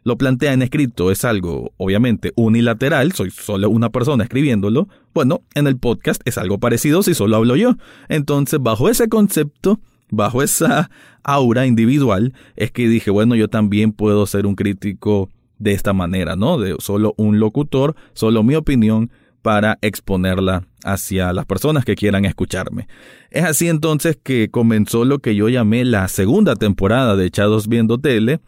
lo 0.03 0.17
plantea 0.17 0.53
en 0.53 0.61
escrito 0.61 1.11
es 1.11 1.25
algo 1.25 1.73
obviamente 1.77 2.31
unilateral, 2.35 3.11
soy 3.11 3.31
solo 3.31 3.69
una 3.69 3.89
persona 3.89 4.23
escribiéndolo, 4.23 4.87
bueno, 5.13 5.41
en 5.55 5.67
el 5.67 5.77
podcast 5.77 6.21
es 6.25 6.37
algo 6.37 6.59
parecido 6.59 7.03
si 7.03 7.13
solo 7.13 7.35
hablo 7.35 7.55
yo. 7.55 7.75
Entonces, 8.07 8.59
bajo 8.61 8.87
ese 8.87 9.09
concepto, 9.09 9.79
bajo 10.09 10.43
esa 10.43 10.89
aura 11.23 11.65
individual, 11.65 12.33
es 12.55 12.71
que 12.71 12.87
dije, 12.87 13.09
bueno, 13.09 13.35
yo 13.35 13.49
también 13.49 13.91
puedo 13.91 14.25
ser 14.27 14.45
un 14.45 14.55
crítico 14.55 15.29
de 15.57 15.73
esta 15.73 15.93
manera, 15.93 16.35
¿no? 16.35 16.57
De 16.57 16.75
solo 16.79 17.13
un 17.17 17.39
locutor, 17.39 17.95
solo 18.13 18.43
mi 18.43 18.55
opinión 18.55 19.11
para 19.41 19.77
exponerla 19.81 20.67
hacia 20.83 21.31
las 21.31 21.45
personas 21.45 21.85
que 21.85 21.95
quieran 21.95 22.25
escucharme. 22.25 22.87
Es 23.29 23.43
así 23.43 23.67
entonces 23.67 24.17
que 24.21 24.49
comenzó 24.49 25.05
lo 25.05 25.19
que 25.19 25.35
yo 25.35 25.49
llamé 25.49 25.85
la 25.85 26.07
segunda 26.07 26.55
temporada 26.55 27.15
de 27.15 27.27
Echados 27.27 27.67
Viendo 27.67 27.99
Tele, 27.99 28.39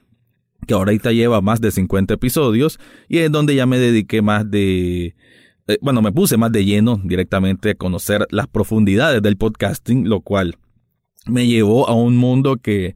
que 0.65 0.73
ahorita 0.73 1.11
lleva 1.11 1.39
más 1.39 1.61
de 1.61 1.69
50 1.69 2.15
episodios 2.15 2.79
y 3.07 3.19
es 3.19 3.31
donde 3.31 3.53
ya 3.53 3.67
me 3.67 3.77
dediqué 3.77 4.23
más 4.23 4.49
de... 4.49 5.15
Eh, 5.67 5.77
bueno, 5.81 6.01
me 6.01 6.11
puse 6.11 6.35
más 6.35 6.51
de 6.51 6.65
lleno 6.65 6.99
directamente 7.03 7.71
a 7.71 7.75
conocer 7.75 8.25
las 8.31 8.47
profundidades 8.47 9.21
del 9.21 9.37
podcasting, 9.37 10.09
lo 10.09 10.21
cual 10.21 10.55
me 11.27 11.45
llevó 11.45 11.87
a 11.87 11.93
un 11.93 12.17
mundo 12.17 12.57
que 12.57 12.95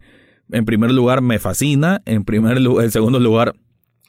en 0.51 0.65
primer 0.65 0.91
lugar 0.91 1.21
me 1.21 1.37
fascina, 1.37 2.01
en 2.05 2.23
primer 2.23 2.57
en 2.57 2.91
segundo 2.91 3.19
lugar 3.19 3.53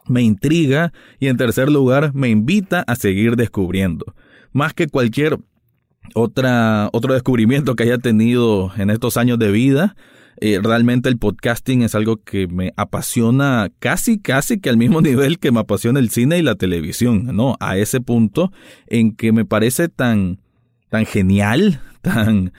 me 0.07 0.23
intriga 0.23 0.93
y 1.19 1.29
en 1.29 1.37
tercer 1.37 1.71
lugar 1.71 2.15
me 2.15 2.29
invita 2.29 2.85
a 2.87 2.97
seguir 2.97 3.37
descubriendo. 3.37 4.15
Más 4.53 4.75
que 4.75 4.87
cualquier 4.89 5.39
otra, 6.15 6.91
otro 6.93 7.15
descubrimiento 7.15 7.75
que 7.75 7.85
haya 7.85 7.99
tenido 7.99 8.73
en 8.77 8.91
estos 8.91 9.17
años 9.17 9.39
de 9.39 9.51
vida, 9.51 9.97
eh, 10.41 10.61
realmente 10.63 11.09
el 11.09 11.19
podcasting 11.19 11.83
es 11.83 11.95
algo 11.95 12.17
que 12.17 12.49
me 12.49 12.73
apasiona 12.77 13.71
casi, 13.79 14.19
casi 14.19 14.59
que 14.59 14.71
al 14.71 14.77
mismo 14.77 15.01
nivel 15.03 15.39
que 15.39 15.53
me 15.53 15.61
apasiona 15.61 16.01
el 16.01 16.11
cine 16.11 16.39
y 16.39 16.43
la 16.43 16.55
televisión, 16.55 17.37
¿no? 17.37 17.57
A 17.61 17.77
ese 17.77 18.01
punto 18.01 18.53
en 18.87 19.15
que 19.15 19.33
me 19.33 19.45
parece 19.45 19.89
tan, 19.89 20.41
tan 20.91 21.07
genial, 21.07 21.81
tan 22.03 22.53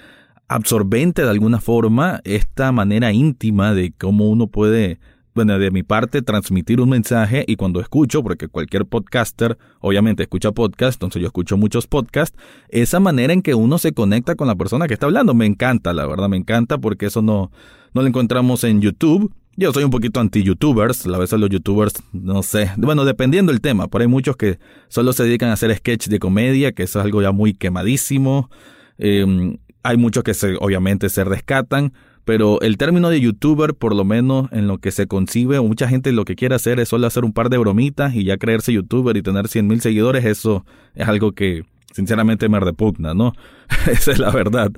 absorbente 0.47 1.23
de 1.23 1.29
alguna 1.29 1.59
forma 1.59 2.21
esta 2.23 2.71
manera 2.71 3.11
íntima 3.11 3.73
de 3.73 3.91
cómo 3.91 4.29
uno 4.29 4.47
puede 4.47 4.99
bueno, 5.35 5.57
de 5.57 5.71
mi 5.71 5.83
parte, 5.83 6.21
transmitir 6.21 6.79
un 6.79 6.89
mensaje 6.89 7.43
y 7.47 7.55
cuando 7.55 7.79
escucho, 7.79 8.23
porque 8.23 8.47
cualquier 8.47 8.85
podcaster 8.85 9.57
obviamente 9.79 10.23
escucha 10.23 10.51
podcast, 10.51 10.95
entonces 10.95 11.21
yo 11.21 11.27
escucho 11.27 11.57
muchos 11.57 11.87
podcasts, 11.87 12.37
esa 12.69 12.99
manera 12.99 13.33
en 13.33 13.41
que 13.41 13.55
uno 13.55 13.77
se 13.77 13.93
conecta 13.93 14.35
con 14.35 14.47
la 14.47 14.55
persona 14.55 14.87
que 14.87 14.93
está 14.93 15.07
hablando, 15.07 15.33
me 15.33 15.45
encanta, 15.45 15.93
la 15.93 16.05
verdad, 16.05 16.29
me 16.29 16.37
encanta 16.37 16.77
porque 16.77 17.07
eso 17.07 17.21
no, 17.21 17.51
no 17.93 18.01
lo 18.01 18.07
encontramos 18.07 18.63
en 18.63 18.81
YouTube. 18.81 19.33
Yo 19.55 19.71
soy 19.71 19.83
un 19.83 19.91
poquito 19.91 20.19
anti-youtubers, 20.19 21.05
a 21.05 21.17
veces 21.19 21.39
los 21.39 21.49
youtubers, 21.49 21.93
no 22.11 22.41
sé, 22.41 22.71
bueno, 22.77 23.05
dependiendo 23.05 23.51
del 23.51 23.61
tema, 23.61 23.87
pero 23.87 24.01
hay 24.01 24.07
muchos 24.07 24.35
que 24.35 24.57
solo 24.87 25.13
se 25.13 25.23
dedican 25.23 25.49
a 25.49 25.53
hacer 25.53 25.75
sketch 25.75 26.07
de 26.07 26.17
comedia, 26.17 26.71
que 26.71 26.83
eso 26.83 26.99
es 26.99 27.05
algo 27.05 27.21
ya 27.21 27.31
muy 27.31 27.53
quemadísimo. 27.53 28.49
Em, 28.97 29.57
hay 29.83 29.97
muchos 29.97 30.23
que 30.23 30.33
se, 30.33 30.55
obviamente 30.59 31.09
se 31.09 31.23
rescatan, 31.23 31.93
pero 32.25 32.61
el 32.61 32.77
término 32.77 33.09
de 33.09 33.19
youtuber, 33.19 33.73
por 33.73 33.95
lo 33.95 34.05
menos 34.05 34.51
en 34.51 34.67
lo 34.67 34.77
que 34.77 34.91
se 34.91 35.07
concibe, 35.07 35.59
mucha 35.59 35.87
gente 35.87 36.11
lo 36.11 36.25
que 36.25 36.35
quiere 36.35 36.55
hacer 36.55 36.79
es 36.79 36.89
solo 36.89 37.07
hacer 37.07 37.25
un 37.25 37.33
par 37.33 37.49
de 37.49 37.57
bromitas 37.57 38.15
y 38.15 38.23
ya 38.23 38.37
creerse 38.37 38.73
youtuber 38.73 39.17
y 39.17 39.21
tener 39.21 39.47
100 39.47 39.67
mil 39.67 39.81
seguidores, 39.81 40.25
eso 40.25 40.65
es 40.95 41.07
algo 41.07 41.33
que 41.33 41.63
sinceramente 41.93 42.49
me 42.49 42.59
repugna, 42.59 43.13
¿no? 43.13 43.33
Esa 43.91 44.11
es 44.11 44.19
la 44.19 44.31
verdad. 44.31 44.71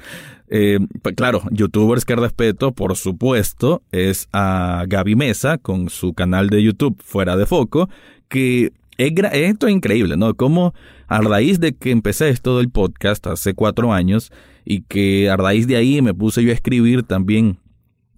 Eh, 0.48 0.80
pues 1.02 1.16
claro, 1.16 1.42
youtubers 1.52 2.06
que 2.06 2.16
respeto, 2.16 2.72
por 2.72 2.96
supuesto, 2.96 3.82
es 3.92 4.28
a 4.32 4.86
Gaby 4.88 5.16
Mesa 5.16 5.58
con 5.58 5.90
su 5.90 6.14
canal 6.14 6.50
de 6.50 6.62
YouTube 6.62 7.02
Fuera 7.04 7.36
de 7.36 7.46
Foco, 7.46 7.90
que 8.28 8.72
es, 8.98 9.14
esto 9.34 9.68
es 9.68 9.74
increíble, 9.74 10.18
¿no? 10.18 10.34
Como 10.36 10.74
a 11.08 11.22
raíz 11.22 11.60
de 11.60 11.76
que 11.76 11.92
empecé 11.92 12.30
esto 12.30 12.58
del 12.58 12.70
podcast 12.70 13.28
hace 13.28 13.54
cuatro 13.54 13.94
años 13.94 14.32
y 14.64 14.82
que 14.82 15.30
a 15.30 15.38
raíz 15.38 15.68
de 15.68 15.76
ahí 15.76 16.02
me 16.02 16.14
puse 16.14 16.44
yo 16.44 16.52
a 16.52 16.54
escribir 16.54 17.04
también 17.04 17.60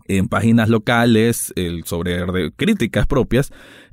en 0.08 0.28
páginas 0.28 0.70
locales 0.70 1.52
el, 1.56 1.84
sobre 1.84 2.52
críticas 2.52 3.08
propias, 3.08 3.52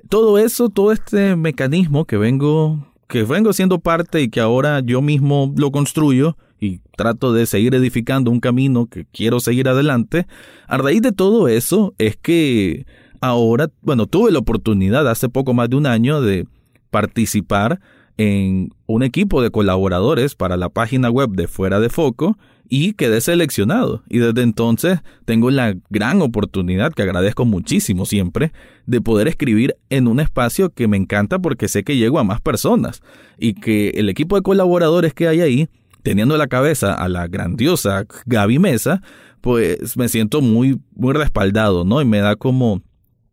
todo 0.09 0.39
eso, 0.39 0.69
todo 0.69 0.93
este 0.93 1.37
mecanismo 1.37 2.05
que 2.05 2.17
vengo 2.17 2.87
que 3.09 3.23
vengo 3.23 3.53
siendo 3.53 3.81
parte 3.81 4.23
y 4.23 4.29
que 4.29 4.41
ahora 4.41 4.81
yo 4.81 5.03
mismo 5.03 5.53
lo 5.57 5.71
construyo 5.71 6.37
y 6.59 6.81
trato 6.97 7.33
de 7.33 7.47
seguir 7.47 7.75
edificando 7.75 8.31
un 8.31 8.41
camino 8.41 8.87
que 8.87 9.05
quiero 9.05 9.41
seguir 9.41 9.69
adelante, 9.69 10.27
a 10.67 10.79
raíz 10.79 11.03
de 11.03 11.13
todo 11.13 11.49
eso 11.49 11.95
es 11.99 12.17
que 12.17 12.87
ahora, 13.21 13.71
bueno, 13.83 14.07
tuve 14.07 14.33
la 14.33 14.39
oportunidad 14.39 15.07
hace 15.09 15.29
poco 15.29 15.53
más 15.55 15.69
de 15.69 15.77
un 15.77 15.87
año 15.87 16.23
de 16.23 16.47
participar 16.95 17.81
en 18.19 18.71
un 18.87 19.03
equipo 19.03 19.43
de 19.43 19.51
colaboradores 19.51 20.37
para 20.37 20.57
la 20.57 20.69
página 20.69 21.11
web 21.11 21.31
de 21.31 21.49
Fuera 21.49 21.81
de 21.81 21.89
Foco 21.89 22.39
y 22.69 22.93
quedé 22.93 23.21
seleccionado. 23.21 24.05
Y 24.09 24.19
desde 24.19 24.43
entonces 24.43 25.01
tengo 25.25 25.51
la 25.51 25.75
gran 25.91 26.23
oportunidad, 26.23 26.93
que 26.93 27.03
agradezco 27.03 27.47
muchísimo 27.47 28.07
siempre, 28.07 28.53
de 28.87 29.01
poder 29.01 29.27
escribir 29.27 29.75
en 29.91 30.07
un 30.07 30.21
espacio 30.21 30.71
que 30.71 30.87
me 30.87 30.97
encanta 30.97 31.41
porque 31.41 31.67
sé 31.67 31.83
que 31.83 31.97
llego 31.97 32.21
a 32.21 32.25
más 32.25 32.41
personas 32.41 33.03
y 33.41 33.55
que 33.55 33.89
el 33.97 34.09
equipo 34.09 34.37
de 34.37 34.43
colaboradores 34.43 35.15
que 35.15 35.27
hay 35.27 35.41
ahí, 35.41 35.69
teniendo 36.05 36.37
la 36.37 36.47
cabeza 36.47 36.95
a 36.95 37.09
la 37.09 37.27
grandiosa 37.27 38.07
Gaby 38.27 38.61
Mesa, 38.61 39.03
pues 39.41 39.97
me 39.97 40.09
siento 40.09 40.43
muy, 40.43 40.79
muy 40.95 41.13
respaldado, 41.13 41.85
¿no? 41.85 42.01
Y 42.01 42.05
me 42.05 42.19
da 42.19 42.37
como 42.37 42.83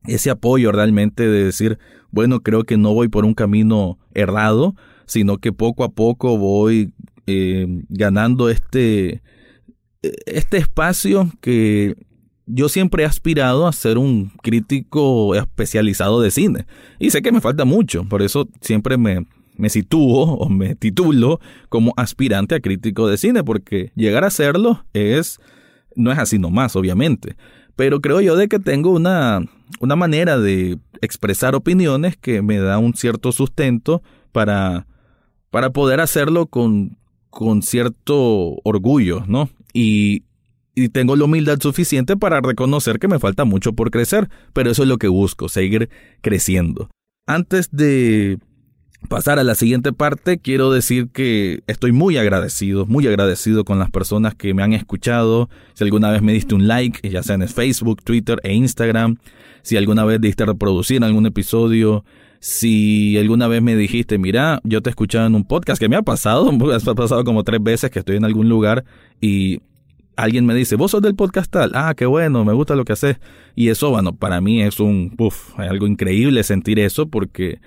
ese 0.05 0.29
apoyo 0.29 0.71
realmente 0.71 1.27
de 1.27 1.45
decir, 1.45 1.77
bueno, 2.11 2.41
creo 2.41 2.63
que 2.63 2.77
no 2.77 2.93
voy 2.93 3.07
por 3.07 3.25
un 3.25 3.33
camino 3.33 3.99
errado, 4.13 4.75
sino 5.05 5.37
que 5.37 5.51
poco 5.51 5.83
a 5.83 5.89
poco 5.89 6.37
voy 6.37 6.93
eh, 7.27 7.67
ganando 7.89 8.49
este, 8.49 9.21
este 10.01 10.57
espacio 10.57 11.29
que 11.41 11.95
yo 12.45 12.69
siempre 12.69 13.03
he 13.03 13.05
aspirado 13.05 13.67
a 13.67 13.73
ser 13.73 13.97
un 13.97 14.31
crítico 14.41 15.35
especializado 15.35 16.21
de 16.21 16.31
cine. 16.31 16.65
Y 16.99 17.11
sé 17.11 17.21
que 17.21 17.31
me 17.31 17.41
falta 17.41 17.65
mucho, 17.65 18.03
por 18.05 18.21
eso 18.21 18.47
siempre 18.61 18.97
me, 18.97 19.25
me 19.57 19.69
sitúo 19.69 20.33
o 20.33 20.49
me 20.49 20.75
titulo 20.75 21.39
como 21.69 21.93
aspirante 21.97 22.55
a 22.55 22.59
crítico 22.59 23.07
de 23.07 23.17
cine, 23.17 23.43
porque 23.43 23.91
llegar 23.95 24.23
a 24.23 24.29
serlo 24.29 24.85
es, 24.93 25.39
no 25.95 26.11
es 26.11 26.17
así 26.17 26.39
nomás, 26.39 26.75
obviamente. 26.75 27.35
Pero 27.75 28.01
creo 28.01 28.21
yo 28.21 28.35
de 28.35 28.47
que 28.47 28.59
tengo 28.59 28.91
una, 28.91 29.41
una 29.79 29.95
manera 29.95 30.37
de 30.37 30.77
expresar 31.01 31.55
opiniones 31.55 32.17
que 32.17 32.41
me 32.41 32.59
da 32.59 32.77
un 32.77 32.93
cierto 32.93 33.31
sustento 33.31 34.01
para, 34.31 34.87
para 35.49 35.71
poder 35.71 35.99
hacerlo 35.99 36.45
con, 36.45 36.97
con 37.29 37.61
cierto 37.61 38.57
orgullo, 38.63 39.23
¿no? 39.27 39.49
Y, 39.73 40.23
y 40.75 40.89
tengo 40.89 41.15
la 41.15 41.25
humildad 41.25 41.59
suficiente 41.59 42.15
para 42.17 42.41
reconocer 42.41 42.99
que 42.99 43.07
me 43.07 43.19
falta 43.19 43.45
mucho 43.45 43.73
por 43.73 43.91
crecer, 43.91 44.29
pero 44.53 44.71
eso 44.71 44.83
es 44.83 44.89
lo 44.89 44.97
que 44.97 45.07
busco, 45.07 45.49
seguir 45.49 45.89
creciendo. 46.21 46.89
Antes 47.25 47.69
de 47.71 48.39
pasar 49.09 49.39
a 49.39 49.43
la 49.43 49.55
siguiente 49.55 49.93
parte, 49.93 50.37
quiero 50.37 50.71
decir 50.71 51.09
que 51.09 51.63
estoy 51.67 51.91
muy 51.91 52.17
agradecido, 52.17 52.85
muy 52.85 53.07
agradecido 53.07 53.65
con 53.65 53.79
las 53.79 53.91
personas 53.91 54.35
que 54.35 54.53
me 54.53 54.63
han 54.63 54.73
escuchado. 54.73 55.49
Si 55.73 55.83
alguna 55.83 56.11
vez 56.11 56.21
me 56.21 56.33
diste 56.33 56.55
un 56.55 56.67
like, 56.67 57.09
ya 57.09 57.23
sea 57.23 57.35
en 57.35 57.47
Facebook, 57.47 58.03
Twitter 58.03 58.39
e 58.43 58.53
Instagram, 58.53 59.17
si 59.63 59.77
alguna 59.77 60.05
vez 60.05 60.21
diste 60.21 60.45
reproducir 60.45 61.03
algún 61.03 61.25
episodio, 61.25 62.05
si 62.39 63.17
alguna 63.17 63.47
vez 63.47 63.61
me 63.61 63.75
dijiste, 63.75 64.17
mira, 64.17 64.59
yo 64.63 64.81
te 64.81 64.89
escuchaba 64.89 65.27
en 65.27 65.35
un 65.35 65.43
podcast, 65.43 65.79
que 65.79 65.89
me 65.89 65.95
ha 65.95 66.01
pasado, 66.01 66.51
me 66.51 66.73
ha 66.73 66.79
pasado 66.79 67.23
como 67.23 67.43
tres 67.43 67.61
veces 67.61 67.91
que 67.91 67.99
estoy 67.99 68.17
en 68.17 68.25
algún 68.25 68.49
lugar 68.49 68.83
y 69.19 69.61
alguien 70.15 70.45
me 70.45 70.53
dice, 70.53 70.75
vos 70.75 70.91
sos 70.91 71.01
del 71.01 71.15
podcast 71.15 71.51
tal, 71.51 71.71
ah, 71.73 71.93
qué 71.95 72.05
bueno, 72.05 72.45
me 72.45 72.53
gusta 72.53 72.75
lo 72.75 72.85
que 72.85 72.93
haces. 72.93 73.17
Y 73.55 73.69
eso, 73.69 73.89
bueno, 73.89 74.13
para 74.13 74.41
mí 74.41 74.61
es 74.61 74.79
un, 74.79 75.13
uff, 75.17 75.57
algo 75.59 75.87
increíble 75.87 76.43
sentir 76.43 76.79
eso 76.79 77.07
porque 77.07 77.59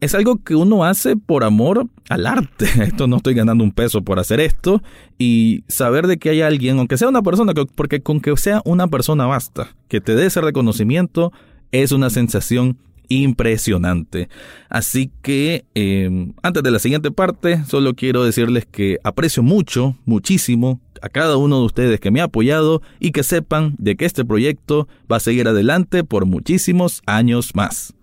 es 0.00 0.14
algo 0.14 0.42
que 0.42 0.54
uno 0.54 0.84
hace 0.84 1.16
por 1.16 1.44
amor 1.44 1.86
al 2.08 2.26
arte. 2.26 2.66
Esto 2.82 3.06
no 3.06 3.16
estoy 3.16 3.34
ganando 3.34 3.62
un 3.62 3.72
peso 3.72 4.02
por 4.02 4.18
hacer 4.18 4.40
esto 4.40 4.82
y 5.18 5.64
saber 5.68 6.06
de 6.06 6.18
que 6.18 6.30
hay 6.30 6.40
alguien, 6.40 6.78
aunque 6.78 6.96
sea 6.96 7.08
una 7.08 7.22
persona, 7.22 7.52
porque 7.74 8.00
con 8.00 8.20
que 8.20 8.36
sea 8.36 8.62
una 8.64 8.88
persona 8.88 9.26
basta, 9.26 9.74
que 9.88 10.00
te 10.00 10.14
dé 10.14 10.26
ese 10.26 10.40
reconocimiento 10.40 11.32
es 11.72 11.92
una 11.92 12.10
sensación 12.10 12.78
impresionante. 13.08 14.28
Así 14.68 15.10
que 15.22 15.64
em, 15.74 16.32
antes 16.42 16.62
de 16.62 16.70
la 16.70 16.78
siguiente 16.78 17.10
parte, 17.10 17.64
solo 17.66 17.94
quiero 17.94 18.24
decirles 18.24 18.66
que 18.70 18.98
aprecio 19.04 19.42
mucho, 19.42 19.96
muchísimo 20.06 20.80
a 21.02 21.08
cada 21.08 21.36
uno 21.36 21.58
de 21.58 21.66
ustedes 21.66 22.00
que 22.00 22.10
me 22.10 22.20
ha 22.20 22.24
apoyado 22.24 22.82
y 22.98 23.10
que 23.10 23.22
sepan 23.22 23.74
de 23.78 23.96
que 23.96 24.04
este 24.04 24.24
proyecto 24.24 24.88
va 25.10 25.16
a 25.16 25.20
seguir 25.20 25.48
adelante 25.48 26.04
por 26.04 26.24
muchísimos 26.24 27.02
años 27.06 27.54
más. 27.54 27.94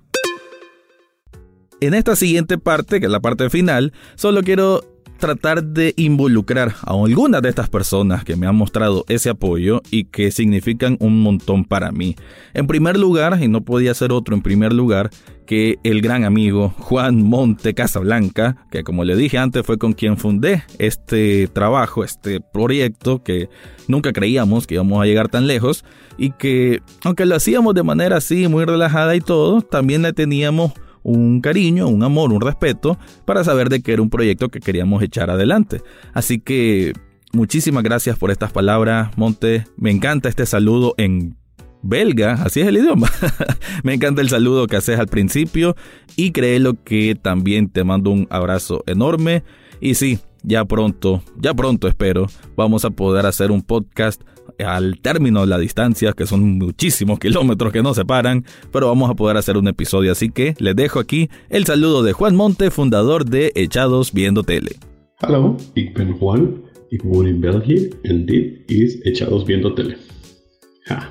En 1.80 1.94
esta 1.94 2.16
siguiente 2.16 2.58
parte, 2.58 3.00
que 3.00 3.06
es 3.06 3.12
la 3.12 3.20
parte 3.20 3.52
final, 3.52 3.94
solo 4.16 4.42
quiero 4.42 4.82
tratar 5.20 5.64
de 5.64 5.94
involucrar 5.96 6.76
a 6.82 6.94
algunas 6.94 7.42
de 7.42 7.50
estas 7.50 7.70
personas 7.70 8.24
que 8.24 8.36
me 8.36 8.48
han 8.48 8.56
mostrado 8.56 9.06
ese 9.08 9.30
apoyo 9.30 9.82
y 9.92 10.06
que 10.06 10.32
significan 10.32 10.98
un 11.00 11.22
montón 11.22 11.66
para 11.66 11.92
mí. 11.92 12.16
En 12.56 12.66
primer 12.66 12.98
lugar, 12.98 13.38
y 13.42 13.48
no 13.48 13.62
podía 13.62 13.94
ser 13.94 14.12
otro 14.12 14.36
en 14.36 14.42
primer 14.42 14.74
lugar, 14.74 15.12
que 15.46 15.78
el 15.84 16.02
gran 16.02 16.24
amigo 16.24 16.74
Juan 16.80 17.22
Monte 17.22 17.76
Casablanca, 17.76 18.66
que 18.72 18.84
como 18.84 19.04
le 19.04 19.16
dije 19.16 19.38
antes 19.38 19.66
fue 19.66 19.78
con 19.78 19.94
quien 19.94 20.18
fundé 20.18 20.64
este 20.80 21.48
trabajo, 21.48 22.04
este 22.04 22.42
proyecto 22.42 23.24
que 23.24 23.50
nunca 23.88 24.14
creíamos 24.14 24.66
que 24.66 24.76
íbamos 24.76 25.02
a 25.02 25.06
llegar 25.06 25.30
tan 25.30 25.48
lejos 25.48 25.86
y 26.18 26.32
que 26.32 26.82
aunque 27.04 27.26
lo 27.26 27.36
hacíamos 27.36 27.76
de 27.76 27.84
manera 27.84 28.18
así 28.18 28.48
muy 28.48 28.66
relajada 28.66 29.16
y 29.16 29.22
todo, 29.22 29.62
también 29.62 30.02
le 30.02 30.12
teníamos 30.12 30.74
un 31.08 31.40
cariño, 31.40 31.88
un 31.88 32.04
amor, 32.04 32.34
un 32.34 32.42
respeto 32.42 33.00
para 33.24 33.42
saber 33.44 33.70
de 33.70 33.82
que 33.82 33.94
era 33.94 34.02
un 34.02 34.10
proyecto 34.10 34.50
que 34.50 34.60
queríamos 34.60 35.02
echar 35.02 35.30
adelante. 35.30 35.82
Así 36.14 36.40
que 36.40 36.92
muchísimas 37.32 37.82
gracias 37.82 38.18
por 38.18 38.30
estas 38.30 38.52
palabras, 38.52 39.18
Monte. 39.18 39.64
Me 39.78 39.90
encanta 39.90 40.28
este 40.28 40.46
saludo 40.46 40.96
en 40.98 41.38
belga, 41.82 42.34
así 42.34 42.60
es 42.60 42.68
el 42.68 42.78
idioma. 42.78 43.10
Me 43.84 43.94
encanta 43.94 44.22
el 44.22 44.28
saludo 44.28 44.68
que 44.68 44.76
haces 44.76 45.00
al 45.00 45.08
principio 45.08 45.78
y 46.18 46.32
créelo 46.32 46.84
que 46.84 47.16
también 47.16 47.70
te 47.70 47.86
mando 47.86 48.12
un 48.12 48.28
abrazo 48.30 48.84
enorme. 48.86 49.44
Y 49.80 49.96
sí, 49.96 50.20
ya 50.44 50.66
pronto, 50.66 51.24
ya 51.38 51.54
pronto 51.54 51.88
espero, 51.88 52.28
vamos 52.58 52.84
a 52.84 52.90
poder 52.90 53.26
hacer 53.26 53.52
un 53.52 53.62
podcast 53.62 54.24
al 54.60 55.00
término 55.02 55.42
de 55.42 55.48
la 55.48 55.58
distancia, 55.58 56.14
que 56.14 56.26
son 56.26 56.58
muchísimos 56.58 57.20
kilómetros 57.20 57.72
que 57.72 57.84
nos 57.84 57.96
separan, 57.96 58.46
pero 58.72 58.88
vamos 58.88 59.10
a 59.10 59.16
poder 59.16 59.38
hacer 59.38 59.58
un 59.58 59.68
episodio, 59.68 60.12
así 60.12 60.30
que 60.30 60.56
les 60.60 60.76
dejo 60.76 61.00
aquí 61.00 61.30
el 61.50 61.66
saludo 61.66 62.04
de 62.04 62.14
Juan 62.14 62.36
Monte, 62.36 62.72
fundador 62.72 63.26
de 63.26 63.52
Echados 63.56 64.14
Viendo 64.14 64.44
Tele. 64.44 64.76
Hallo, 65.20 65.58
ik 65.74 65.98
Juan, 66.20 66.62
ik 66.90 67.02
woon 67.04 67.28
in 67.28 67.42
België 67.42 67.90
en 68.04 68.26
dit 68.26 68.72
is 68.72 69.00
Echados 69.04 69.46
Viendo 69.46 69.74
Tele. 69.74 69.98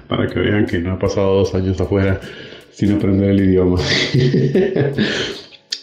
para 0.08 0.26
que 0.26 0.40
vean 0.40 0.66
que 0.66 0.78
no 0.78 0.92
ha 0.92 0.98
pasado 0.98 1.34
dos 1.36 1.54
años 1.54 1.80
afuera 1.80 2.20
sin 2.72 2.92
aprender 2.92 3.30
el 3.30 3.40
idioma. 3.40 3.80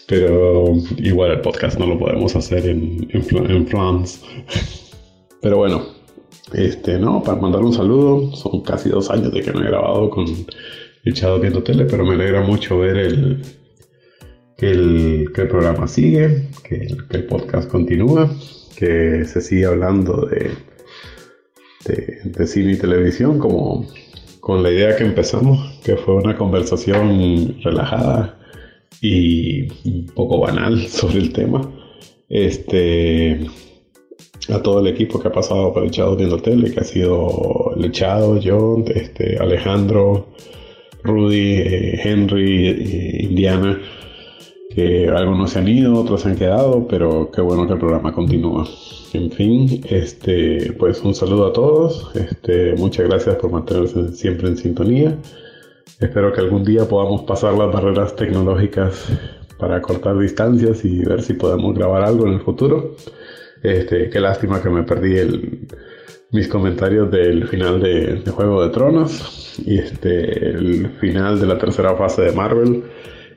Pero 0.06 0.74
igual 0.98 1.30
el 1.32 1.40
podcast 1.40 1.78
no 1.78 1.86
lo 1.86 1.98
podemos 1.98 2.36
hacer 2.36 2.66
en, 2.66 3.08
en, 3.10 3.66
France. 3.66 4.20
Pero 5.40 5.56
bueno, 5.56 5.86
este, 6.52 6.98
no, 6.98 7.22
para 7.22 7.40
mandar 7.40 7.62
un 7.62 7.72
saludo, 7.72 8.32
son 8.32 8.60
casi 8.62 8.88
dos 8.88 9.10
años 9.10 9.32
de 9.32 9.42
que 9.42 9.52
no 9.52 9.60
he 9.60 9.66
grabado 9.66 10.10
con 10.10 10.26
Echado 11.04 11.40
Viendo 11.40 11.62
Tele, 11.62 11.84
pero 11.86 12.04
me 12.04 12.14
alegra 12.14 12.42
mucho 12.42 12.78
ver 12.78 12.96
el, 12.96 13.42
que, 14.56 14.70
el, 14.70 15.32
que 15.34 15.44
programa 15.46 15.88
sigue, 15.88 16.48
que 16.62 16.76
el, 16.76 17.08
que 17.08 17.16
el 17.18 17.24
podcast 17.24 17.70
continúa, 17.70 18.30
que 18.76 19.24
se 19.24 19.40
sigue 19.40 19.66
hablando 19.66 20.26
de, 20.26 20.50
de, 21.86 22.20
de 22.24 22.46
cine 22.46 22.72
y 22.72 22.76
televisión 22.76 23.38
como 23.38 23.86
con 24.40 24.62
la 24.62 24.70
idea 24.70 24.94
que 24.94 25.04
empezamos, 25.04 25.80
que 25.82 25.96
fue 25.96 26.16
una 26.16 26.36
conversación 26.36 27.56
relajada 27.62 28.38
y 29.00 29.68
un 29.88 30.06
poco 30.14 30.40
banal 30.40 30.86
sobre 30.88 31.18
el 31.18 31.32
tema. 31.32 31.70
Este, 32.28 33.46
a 34.50 34.62
todo 34.62 34.80
el 34.80 34.86
equipo 34.86 35.20
que 35.20 35.28
ha 35.28 35.32
pasado 35.32 35.72
por 35.72 35.84
Echado 35.84 36.16
Viendo 36.16 36.38
Tele, 36.38 36.72
que 36.72 36.80
ha 36.80 36.84
sido 36.84 37.72
el 37.76 37.84
Echado, 37.84 38.38
John, 38.42 38.84
este, 38.94 39.38
Alejandro, 39.38 40.26
Rudy, 41.02 41.54
eh, 41.56 42.00
Henry, 42.02 42.68
eh, 42.68 43.24
Indiana, 43.24 43.80
que 44.74 45.08
algunos 45.08 45.50
se 45.50 45.60
han 45.60 45.68
ido, 45.68 46.00
otros 46.00 46.22
se 46.22 46.30
han 46.30 46.36
quedado, 46.36 46.86
pero 46.88 47.30
qué 47.30 47.40
bueno 47.40 47.66
que 47.66 47.74
el 47.74 47.78
programa 47.78 48.12
continúa. 48.12 48.66
En 49.12 49.30
fin, 49.30 49.80
este, 49.88 50.72
pues 50.72 51.00
un 51.02 51.14
saludo 51.14 51.46
a 51.46 51.52
todos, 51.52 52.10
este, 52.16 52.74
muchas 52.74 53.06
gracias 53.08 53.36
por 53.36 53.52
mantenerse 53.52 54.08
siempre 54.12 54.48
en 54.48 54.56
sintonía. 54.56 55.18
Espero 56.00 56.32
que 56.32 56.40
algún 56.40 56.64
día 56.64 56.88
podamos 56.88 57.22
pasar 57.22 57.54
las 57.54 57.72
barreras 57.72 58.16
tecnológicas 58.16 59.06
para 59.58 59.80
cortar 59.80 60.18
distancias 60.18 60.84
y 60.84 61.04
ver 61.04 61.22
si 61.22 61.34
podemos 61.34 61.74
grabar 61.74 62.02
algo 62.02 62.26
en 62.26 62.34
el 62.34 62.40
futuro. 62.40 62.96
Este, 63.64 64.10
qué 64.10 64.20
lástima 64.20 64.62
que 64.62 64.68
me 64.68 64.82
perdí 64.82 65.16
mis 66.32 66.48
comentarios 66.48 67.10
del 67.10 67.48
final 67.48 67.80
de, 67.80 68.22
Juego 68.30 68.62
de 68.62 68.68
Tronos 68.68 69.58
y 69.64 69.78
este, 69.78 70.50
el 70.50 70.90
final 71.00 71.40
de 71.40 71.46
la 71.46 71.56
tercera 71.56 71.96
fase 71.96 72.22
de 72.22 72.32
Marvel 72.32 72.84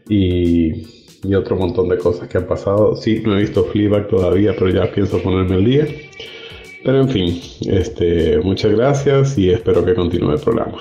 y, 0.09 0.97
otro 1.33 1.55
montón 1.55 1.89
de 1.89 1.97
cosas 1.97 2.27
que 2.27 2.37
han 2.37 2.45
pasado. 2.45 2.95
Sí, 2.95 3.21
no 3.25 3.37
he 3.37 3.41
visto 3.41 3.65
Fleabag 3.65 4.07
todavía, 4.07 4.53
pero 4.57 4.69
ya 4.69 4.91
pienso 4.91 5.21
ponerme 5.21 5.55
el 5.55 5.65
día. 5.65 5.87
Pero 6.83 7.01
en 7.01 7.09
fin, 7.09 7.41
este, 7.67 8.39
muchas 8.39 8.73
gracias 8.73 9.37
y 9.37 9.49
espero 9.49 9.83
que 9.83 9.93
continúe 9.93 10.31
el 10.31 10.39
programa. 10.39 10.77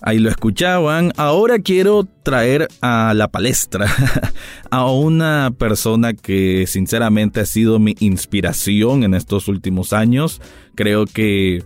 Ahí 0.00 0.18
lo 0.18 0.30
escuchaban. 0.30 1.12
Ahora 1.16 1.58
quiero 1.58 2.06
traer 2.22 2.68
a 2.80 3.14
la 3.14 3.28
palestra 3.28 3.86
a 4.70 4.90
una 4.90 5.52
persona 5.58 6.14
que 6.14 6.66
sinceramente 6.68 7.40
ha 7.40 7.46
sido 7.46 7.80
mi 7.80 7.96
inspiración 7.98 9.02
en 9.02 9.14
estos 9.14 9.48
últimos 9.48 9.92
años. 9.92 10.40
Creo 10.76 11.04
que 11.04 11.64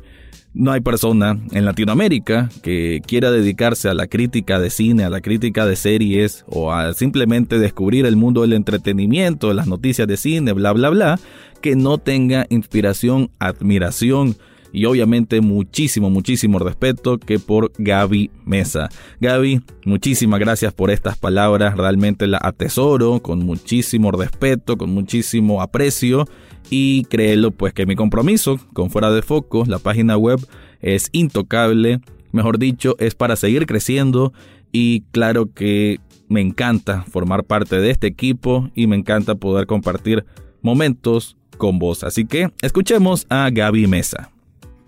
no 0.54 0.72
hay 0.72 0.80
persona 0.80 1.38
en 1.52 1.64
Latinoamérica 1.66 2.48
que 2.62 3.00
quiera 3.06 3.30
dedicarse 3.30 3.88
a 3.88 3.94
la 3.94 4.06
crítica 4.06 4.58
de 4.58 4.70
cine, 4.70 5.04
a 5.04 5.10
la 5.10 5.20
crítica 5.20 5.66
de 5.66 5.76
series 5.76 6.44
o 6.46 6.72
a 6.72 6.94
simplemente 6.94 7.58
descubrir 7.58 8.06
el 8.06 8.16
mundo 8.16 8.42
del 8.42 8.54
entretenimiento, 8.54 9.52
las 9.52 9.66
noticias 9.66 10.08
de 10.08 10.16
cine, 10.16 10.52
bla, 10.52 10.72
bla, 10.72 10.88
bla, 10.88 11.20
que 11.60 11.76
no 11.76 11.98
tenga 11.98 12.46
inspiración, 12.48 13.30
admiración 13.38 14.36
y 14.72 14.86
obviamente 14.86 15.40
muchísimo, 15.40 16.10
muchísimo 16.10 16.58
respeto 16.58 17.18
que 17.18 17.38
por 17.38 17.72
Gaby 17.78 18.30
Mesa. 18.44 18.88
Gaby, 19.20 19.60
muchísimas 19.84 20.40
gracias 20.40 20.72
por 20.72 20.90
estas 20.90 21.18
palabras, 21.18 21.76
realmente 21.76 22.26
la 22.26 22.38
atesoro 22.42 23.20
con 23.20 23.40
muchísimo 23.40 24.10
respeto, 24.10 24.76
con 24.76 24.90
muchísimo 24.90 25.62
aprecio 25.62 26.26
y 26.70 27.04
créelo 27.04 27.50
pues 27.50 27.74
que 27.74 27.86
mi 27.86 27.96
compromiso 27.96 28.58
con 28.72 28.90
Fuera 28.90 29.10
de 29.10 29.22
Foco, 29.22 29.64
la 29.66 29.78
página 29.78 30.16
web 30.16 30.40
es 30.80 31.10
intocable, 31.12 32.00
mejor 32.32 32.58
dicho, 32.58 32.96
es 32.98 33.14
para 33.14 33.36
seguir 33.36 33.66
creciendo 33.66 34.32
y 34.72 35.02
claro 35.12 35.52
que 35.52 36.00
me 36.28 36.40
encanta 36.40 37.02
formar 37.02 37.44
parte 37.44 37.78
de 37.78 37.90
este 37.90 38.06
equipo 38.06 38.70
y 38.74 38.86
me 38.86 38.96
encanta 38.96 39.34
poder 39.34 39.66
compartir 39.66 40.24
momentos 40.62 41.36
con 41.58 41.78
vos. 41.78 42.04
Así 42.04 42.24
que 42.24 42.50
escuchemos 42.62 43.26
a 43.28 43.50
Gaby 43.50 43.86
Mesa. 43.86 44.30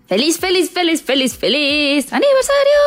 Feliz, 0.07 0.37
feliz, 0.37 0.69
feliz, 0.69 1.01
feliz, 1.01 1.35
feliz 1.35 2.13
aniversario. 2.13 2.79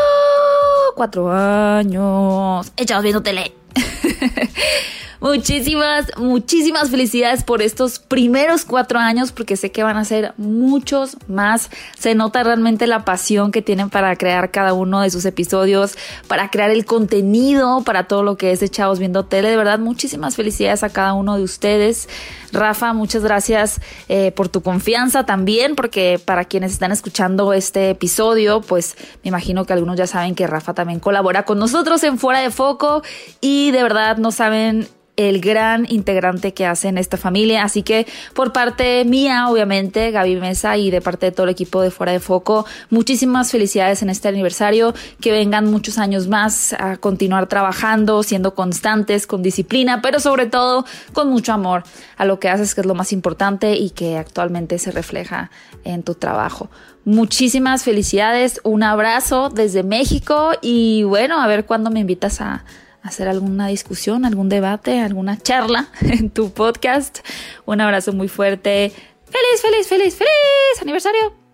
Cuatro 0.95 1.29
años. 1.33 2.73
Echados 2.77 3.03
viendo 3.03 3.23
tele. 3.23 3.53
Muchísimas, 5.21 6.13
muchísimas 6.17 6.91
felicidades 6.91 7.43
por 7.43 7.61
estos 7.61 7.99
primeros 7.99 8.65
cuatro 8.65 9.01
años, 9.01 9.33
porque 9.33 9.57
sé 9.57 9.73
que 9.73 9.83
van 9.83 9.97
a 9.97 10.05
ser 10.05 10.33
muchos 10.37 11.17
más. 11.27 11.71
Se 11.99 12.15
nota 12.15 12.45
realmente 12.45 12.87
la 12.87 13.05
pasión 13.05 13.51
que 13.51 13.61
tienen 13.61 13.91
para 13.91 14.15
crear 14.15 14.53
cada 14.53 14.75
uno 14.75 15.01
de 15.01 15.11
sus 15.11 15.25
episodios, 15.25 15.97
para 16.29 16.51
crear 16.51 16.71
el 16.71 16.85
contenido, 16.85 17.83
para 17.83 18.05
todo 18.05 18.23
lo 18.23 18.37
que 18.37 18.53
es 18.53 18.63
Echados 18.63 19.01
Viendo 19.01 19.25
Tele. 19.25 19.51
De 19.51 19.57
verdad, 19.57 19.81
muchísimas 19.81 20.37
felicidades 20.37 20.85
a 20.85 20.91
cada 20.91 21.15
uno 21.15 21.37
de 21.37 21.43
ustedes. 21.43 22.09
Rafa, 22.53 22.93
muchas 22.93 23.25
gracias 23.25 23.81
eh, 24.09 24.33
por 24.33 24.49
tu 24.49 24.63
confianza 24.63 25.27
también, 25.27 25.75
porque 25.75 26.21
para 26.25 26.45
quienes 26.45 26.73
están 26.73 26.93
escuchando 26.93 27.53
este 27.53 27.91
episodio, 27.91 28.61
pues 28.61 28.97
me 29.25 29.29
imagino 29.29 29.65
que 29.65 29.73
algunos 29.73 29.97
ya 29.97 30.07
saben 30.07 30.37
que 30.37 30.47
Rafa 30.47 30.75
también 30.75 31.01
colabora 31.01 31.45
con 31.45 31.59
nosotros 31.59 32.05
en 32.05 32.19
Fuera 32.19 32.41
de 32.41 32.51
Foco 32.51 33.03
y 33.41 33.73
de 33.73 33.83
verdad 33.83 34.17
no 34.17 34.31
saben 34.31 34.89
el 35.19 35.41
gran 35.41 35.85
integrante 35.91 36.55
que 36.55 36.65
hacen 36.65 36.97
esta 36.97 37.17
familia. 37.17 37.65
Así 37.65 37.83
que 37.83 38.07
por 38.35 38.53
parte 38.53 39.05
mía, 39.05 39.49
obviamente, 39.49 40.13
Gaby 40.13 40.37
Mesa 40.37 40.77
y 40.77 40.91
de 40.91 41.01
parte 41.01 41.27
de 41.27 41.33
todo 41.33 41.45
el 41.45 41.51
equipo 41.51 41.83
de 41.83 41.91
Fuera 41.91 42.13
de 42.13 42.21
Foco, 42.21 42.65
muchísimas 42.89 43.51
felicidades 43.51 44.01
en 44.03 44.11
este 44.11 44.29
aniversario, 44.29 44.95
que 45.21 45.33
vengan 45.33 45.67
muchos 45.67 45.99
años 45.99 46.29
más 46.29 46.73
a 46.73 46.97
continuar 46.99 47.49
trabajando, 47.49 48.23
siendo 48.23 48.55
constantes, 48.55 49.27
con 49.27 49.43
disciplina, 49.43 50.01
pero 50.03 50.21
sobre 50.21 50.47
todo 50.47 50.85
con 51.13 51.29
mucho 51.29 51.53
amor 51.53 51.83
a 52.17 52.25
lo 52.25 52.39
que 52.39 52.49
haces, 52.49 52.77
que 52.77 52.83
es 52.83 52.87
lo 52.87 52.95
más 52.95 53.13
importante 53.13 53.75
y 53.75 53.91
que 53.91 54.19
actualmente 54.19 54.79
se 54.79 54.93
refleja 54.93 55.51
en 55.83 56.05
tu 56.05 56.15
trabajo. 56.15 56.71
Muchísimas 57.05 57.83
felicidades, 57.83 58.61
un 58.63 58.85
abrazo 58.85 59.49
desde 59.49 59.83
México 59.83 60.53
y 60.63 61.03
bueno, 61.03 61.41
a 61.41 61.47
ver 61.49 61.67
cuándo 61.67 61.91
me 61.91 62.01
invitas 62.01 62.41
a 62.41 62.65
hacer 63.09 63.29
alguna 63.29 63.69
discusión, 63.69 64.25
algún 64.25 64.49
debate, 64.49 65.01
alguna 65.01 65.37
charla 65.37 65.89
en 66.01 66.31
tu 66.31 66.51
podcast. 66.51 67.19
Un 67.67 67.81
abrazo 67.81 68.13
muy 68.13 68.29
fuerte. 68.29 68.93
Feliz, 69.25 69.61
feliz, 69.61 69.87
feliz, 69.89 70.15
feliz 70.15 70.83
aniversario. 70.83 71.49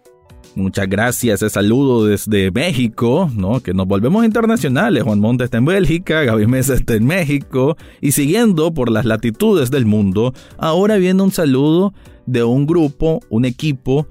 Muchas 0.56 0.88
gracias, 0.88 1.42
ese 1.42 1.50
saludo 1.50 2.06
desde 2.06 2.52
México, 2.52 3.28
¿no? 3.34 3.58
Que 3.58 3.74
nos 3.74 3.88
volvemos 3.88 4.24
internacionales. 4.24 5.02
Juan 5.02 5.18
Monte 5.18 5.44
está 5.44 5.58
en 5.58 5.64
Bélgica, 5.64 6.22
Gaby 6.22 6.46
Mesa 6.46 6.74
está 6.74 6.94
en 6.94 7.06
México. 7.06 7.76
Y 8.00 8.12
siguiendo 8.12 8.72
por 8.72 8.88
las 8.88 9.04
latitudes 9.04 9.72
del 9.72 9.84
mundo, 9.84 10.32
ahora 10.56 10.96
viene 10.96 11.22
un 11.22 11.32
saludo 11.32 11.92
de 12.26 12.44
un 12.44 12.66
grupo, 12.66 13.20
un 13.30 13.44
equipo 13.44 14.06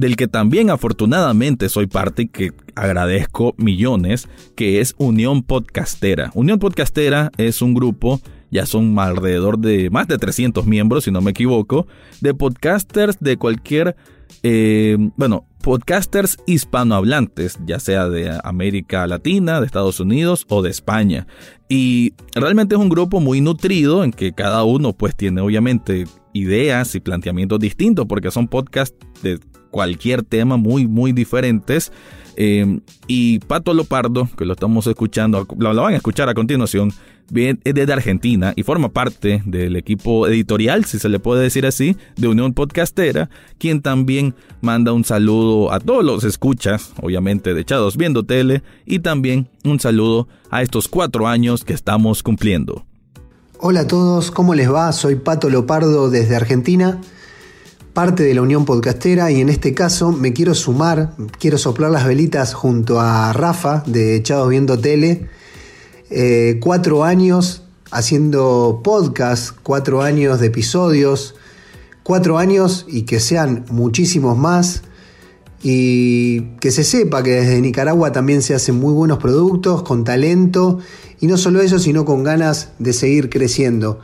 del 0.00 0.16
que 0.16 0.28
también 0.28 0.70
afortunadamente 0.70 1.68
soy 1.68 1.86
parte 1.86 2.22
y 2.22 2.28
que 2.28 2.52
agradezco 2.74 3.54
millones, 3.58 4.28
que 4.56 4.80
es 4.80 4.94
Unión 4.96 5.42
Podcastera. 5.42 6.30
Unión 6.34 6.58
Podcastera 6.58 7.30
es 7.36 7.60
un 7.60 7.74
grupo, 7.74 8.18
ya 8.50 8.64
son 8.64 8.98
alrededor 8.98 9.58
de 9.58 9.90
más 9.90 10.08
de 10.08 10.16
300 10.16 10.64
miembros, 10.64 11.04
si 11.04 11.10
no 11.10 11.20
me 11.20 11.32
equivoco, 11.32 11.86
de 12.22 12.32
podcasters 12.32 13.18
de 13.20 13.36
cualquier, 13.36 13.94
eh, 14.42 14.96
bueno, 15.16 15.44
podcasters 15.62 16.38
hispanohablantes, 16.46 17.58
ya 17.66 17.78
sea 17.78 18.08
de 18.08 18.40
América 18.42 19.06
Latina, 19.06 19.60
de 19.60 19.66
Estados 19.66 20.00
Unidos 20.00 20.46
o 20.48 20.62
de 20.62 20.70
España. 20.70 21.26
Y 21.68 22.14
realmente 22.34 22.74
es 22.74 22.80
un 22.80 22.88
grupo 22.88 23.20
muy 23.20 23.42
nutrido 23.42 24.02
en 24.02 24.12
que 24.12 24.32
cada 24.32 24.64
uno 24.64 24.94
pues 24.94 25.14
tiene 25.14 25.42
obviamente 25.42 26.06
ideas 26.32 26.94
y 26.94 27.00
planteamientos 27.00 27.58
distintos 27.58 28.06
porque 28.06 28.30
son 28.30 28.48
podcasts 28.48 28.96
de 29.22 29.38
cualquier 29.70 30.22
tema 30.22 30.56
muy, 30.56 30.86
muy 30.86 31.12
diferentes. 31.12 31.92
Eh, 32.36 32.80
y 33.06 33.38
Pato 33.40 33.74
Lopardo, 33.74 34.28
que 34.36 34.44
lo 34.44 34.54
estamos 34.54 34.86
escuchando, 34.86 35.46
lo, 35.58 35.74
van 35.74 35.94
a 35.94 35.96
escuchar 35.96 36.28
a 36.28 36.34
continuación, 36.34 36.92
viene 37.30 37.58
desde 37.64 37.92
Argentina 37.92 38.52
y 38.56 38.62
forma 38.62 38.88
parte 38.88 39.42
del 39.44 39.76
equipo 39.76 40.26
editorial, 40.26 40.84
si 40.84 40.98
se 40.98 41.08
le 41.08 41.18
puede 41.18 41.42
decir 41.42 41.66
así, 41.66 41.96
de 42.16 42.28
Unión 42.28 42.54
Podcastera, 42.54 43.30
quien 43.58 43.82
también 43.82 44.34
manda 44.60 44.92
un 44.92 45.04
saludo 45.04 45.72
a 45.72 45.80
todos 45.80 46.04
los 46.04 46.24
escuchas, 46.24 46.92
obviamente 47.02 47.52
de 47.54 47.60
Echados 47.60 47.96
Viendo 47.96 48.24
Tele, 48.24 48.62
y 48.86 49.00
también 49.00 49.48
un 49.64 49.80
saludo 49.80 50.28
a 50.50 50.62
estos 50.62 50.88
cuatro 50.88 51.28
años 51.28 51.64
que 51.64 51.72
estamos 51.72 52.22
cumpliendo. 52.22 52.84
Hola 53.58 53.80
a 53.80 53.86
todos, 53.86 54.30
¿cómo 54.30 54.54
les 54.54 54.72
va? 54.72 54.90
Soy 54.92 55.16
Pato 55.16 55.50
Lopardo 55.50 56.08
desde 56.08 56.34
Argentina, 56.34 56.98
parte 57.92 58.22
de 58.22 58.34
la 58.34 58.42
Unión 58.42 58.64
Podcastera 58.64 59.30
y 59.30 59.40
en 59.40 59.48
este 59.48 59.74
caso 59.74 60.12
me 60.12 60.32
quiero 60.32 60.54
sumar, 60.54 61.14
quiero 61.38 61.58
soplar 61.58 61.90
las 61.90 62.06
velitas 62.06 62.54
junto 62.54 63.00
a 63.00 63.32
Rafa 63.32 63.82
de 63.86 64.16
Echados 64.16 64.48
Viendo 64.48 64.78
Tele. 64.78 65.28
Eh, 66.10 66.58
cuatro 66.60 67.04
años 67.04 67.62
haciendo 67.90 68.80
podcast, 68.84 69.56
cuatro 69.62 70.02
años 70.02 70.40
de 70.40 70.46
episodios, 70.46 71.34
cuatro 72.02 72.38
años 72.38 72.86
y 72.88 73.02
que 73.02 73.20
sean 73.20 73.64
muchísimos 73.70 74.38
más 74.38 74.82
y 75.62 76.42
que 76.60 76.70
se 76.70 76.84
sepa 76.84 77.22
que 77.22 77.32
desde 77.32 77.60
Nicaragua 77.60 78.12
también 78.12 78.42
se 78.42 78.54
hacen 78.54 78.76
muy 78.76 78.94
buenos 78.94 79.18
productos 79.18 79.82
con 79.82 80.04
talento 80.04 80.78
y 81.20 81.26
no 81.26 81.36
solo 81.36 81.60
eso, 81.60 81.78
sino 81.78 82.04
con 82.04 82.22
ganas 82.24 82.70
de 82.78 82.92
seguir 82.92 83.28
creciendo. 83.28 84.00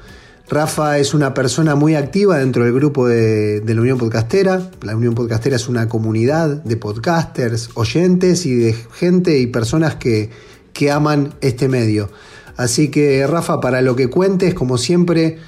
Rafa 0.49 0.99
es 0.99 1.13
una 1.13 1.35
persona 1.35 1.75
muy 1.75 1.97
activa 1.97 2.39
dentro 2.39 2.63
del 2.63 2.73
grupo 2.73 3.09
de, 3.09 3.63
la 3.67 3.81
Unión 3.81 3.99
Podcastera. 3.99 4.71
La 4.83 4.97
Unión 4.97 5.15
Podcastera 5.15 5.57
es 5.57 5.69
una 5.69 5.89
comunidad 5.89 6.63
de 6.63 6.77
podcasters, 6.77 7.71
oyentes 7.75 8.47
y 8.47 8.55
de 8.55 8.73
gente 8.73 9.41
y 9.41 9.49
personas 9.49 9.97
que, 9.97 10.31
que 10.73 10.93
aman 10.93 11.35
este 11.41 11.69
medio. 11.69 12.11
Así 12.57 12.93
que 12.93 13.27
Rafa, 13.27 13.61
para 13.61 13.83
lo 13.83 13.97
que 13.97 14.09
cuentes, 14.09 14.55
como 14.55 14.79
siempre, 14.79 15.39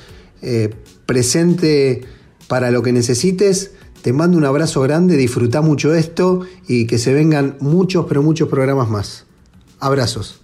eh, 0.42 0.74
presente 1.06 2.02
para 2.48 2.72
lo 2.72 2.82
que 2.82 2.92
necesites. 2.92 3.72
Te 4.02 4.12
mando 4.12 4.36
un 4.36 4.44
abrazo 4.44 4.80
grande, 4.80 5.16
disfruta 5.16 5.60
mucho 5.60 5.94
esto 5.94 6.40
y 6.66 6.86
que 6.86 6.98
se 6.98 7.14
vengan 7.14 7.56
muchos, 7.60 8.06
pero 8.08 8.24
muchos 8.24 8.48
programas 8.48 8.88
más. 8.88 9.26
Abrazos. 9.78 10.40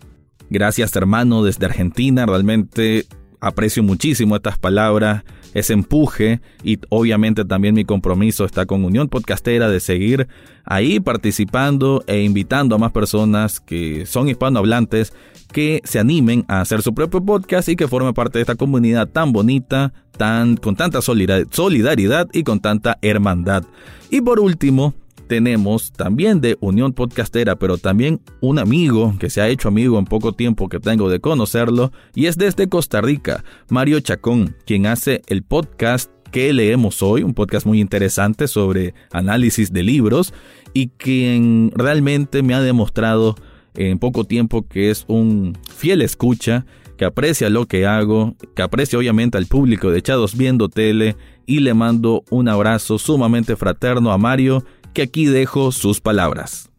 Gracias 0.49 0.95
hermano 0.95 1.43
desde 1.43 1.67
Argentina, 1.67 2.25
realmente 2.27 3.07
aprecio 3.45 3.83
muchísimo 3.83 4.37
estas 4.37 4.59
palabras, 4.59 5.23
ese 5.53 5.75
empuje 5.75 6.41
y 6.63 6.79
obviamente 6.89 7.45
también 7.45 7.75
mi 7.75 7.85
compromiso 7.85 8.45
está 8.45 8.65
con 8.65 8.85
Unión 8.85 9.09
Podcastera 9.09 9.69
de 9.69 9.81
seguir 9.81 10.29
ahí 10.65 10.99
participando 10.99 12.03
e 12.07 12.23
invitando 12.23 12.75
a 12.75 12.79
más 12.79 12.93
personas 12.93 13.61
que 13.61 14.07
son 14.07 14.29
hispanohablantes 14.29 15.13
que 15.53 15.83
se 15.85 15.99
animen 15.99 16.45
a 16.49 16.63
hacer 16.63 16.83
su 16.83 16.95
propio 16.95 17.23
podcast 17.23 17.69
y 17.69 17.77
que 17.77 17.87
formen 17.87 18.15
parte 18.15 18.39
de 18.39 18.43
esta 18.43 18.57
comunidad 18.57 19.09
tan 19.09 19.33
bonita, 19.33 19.93
tan 20.17 20.57
con 20.57 20.75
tanta 20.75 21.01
solidaridad 21.03 22.29
y 22.33 22.43
con 22.45 22.61
tanta 22.61 22.99
hermandad. 23.03 23.65
Y 24.11 24.23
por 24.23 24.41
último, 24.41 24.95
tenemos 25.35 25.91
también 25.91 26.41
de 26.41 26.57
Unión 26.61 26.93
Podcastera, 26.93 27.57
pero 27.57 27.77
también 27.77 28.21
un 28.41 28.61
amigo 28.61 29.17
que 29.19 29.31
se 29.31 29.41
ha 29.41 29.49
hecho 29.49 29.67
amigo 29.67 29.99
en 29.99 30.05
poco 30.05 30.33
tiempo 30.33 30.69
que 30.69 30.79
tengo 30.79 31.11
de 31.11 31.19
conocerlo, 31.19 31.91
y 32.15 32.27
es 32.27 32.39
desde 32.39 32.69
Costa 32.69 33.01
Rica, 33.01 33.43
Mario 33.69 33.99
Chacón, 33.99 34.55
quien 34.65 34.87
hace 34.87 35.23
el 35.27 35.43
podcast 35.43 36.09
que 36.31 36.53
leemos 36.53 37.03
hoy, 37.03 37.25
un 37.25 37.35
podcast 37.35 37.67
muy 37.67 37.81
interesante 37.81 38.47
sobre 38.47 38.95
análisis 39.11 39.73
de 39.73 39.83
libros, 39.83 40.33
y 40.73 40.91
quien 40.91 41.73
realmente 41.75 42.45
me 42.45 42.55
ha 42.55 42.61
demostrado 42.61 43.35
en 43.75 43.99
poco 43.99 44.23
tiempo 44.23 44.69
que 44.69 44.93
es 44.93 45.05
un 45.09 45.59
fiel 45.69 46.01
escucha, 46.03 46.65
que 46.97 47.07
aprecia 47.07 47.51
lo 47.51 47.67
que 47.67 47.87
hago, 47.87 48.37
que 48.55 48.63
aprecia 48.63 49.01
obviamente 49.01 49.37
al 49.37 49.47
público 49.47 49.91
de 49.91 49.99
Echados 49.99 50.37
Viendo 50.37 50.69
Tele, 50.69 51.17
y 51.45 51.59
le 51.59 51.75
mando 51.75 52.23
un 52.31 52.49
abrazo 52.49 52.99
sumamente 52.99 53.57
fraterno 53.57 54.13
a 54.13 54.17
Mario 54.17 54.65
que 54.95 55.03
aquí 55.03 55.27
dejo 55.27 55.73
sus 55.73 56.01
palabras. 56.01 56.71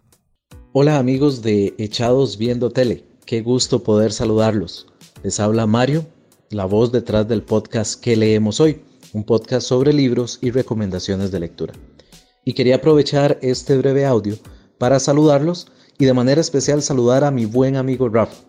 Hola 0.71 0.97
amigos 0.97 1.41
de 1.41 1.75
Echados 1.77 2.37
Viendo 2.37 2.69
Tele, 2.71 3.05
qué 3.25 3.41
gusto 3.41 3.83
poder 3.83 4.13
saludarlos. 4.13 4.87
Les 5.21 5.41
habla 5.41 5.67
Mario, 5.67 6.05
la 6.49 6.63
voz 6.63 6.93
detrás 6.93 7.27
del 7.27 7.43
podcast 7.43 8.01
que 8.01 8.15
leemos 8.15 8.61
hoy, 8.61 8.81
un 9.11 9.25
podcast 9.25 9.67
sobre 9.67 9.91
libros 9.91 10.39
y 10.41 10.51
recomendaciones 10.51 11.29
de 11.31 11.41
lectura. 11.41 11.73
Y 12.45 12.53
quería 12.53 12.77
aprovechar 12.77 13.37
este 13.41 13.77
breve 13.77 14.05
audio 14.05 14.37
para 14.77 14.99
saludarlos 15.01 15.67
y 15.97 16.05
de 16.05 16.13
manera 16.13 16.39
especial 16.39 16.81
saludar 16.81 17.25
a 17.25 17.31
mi 17.31 17.45
buen 17.45 17.75
amigo 17.75 18.07
Rafa, 18.07 18.45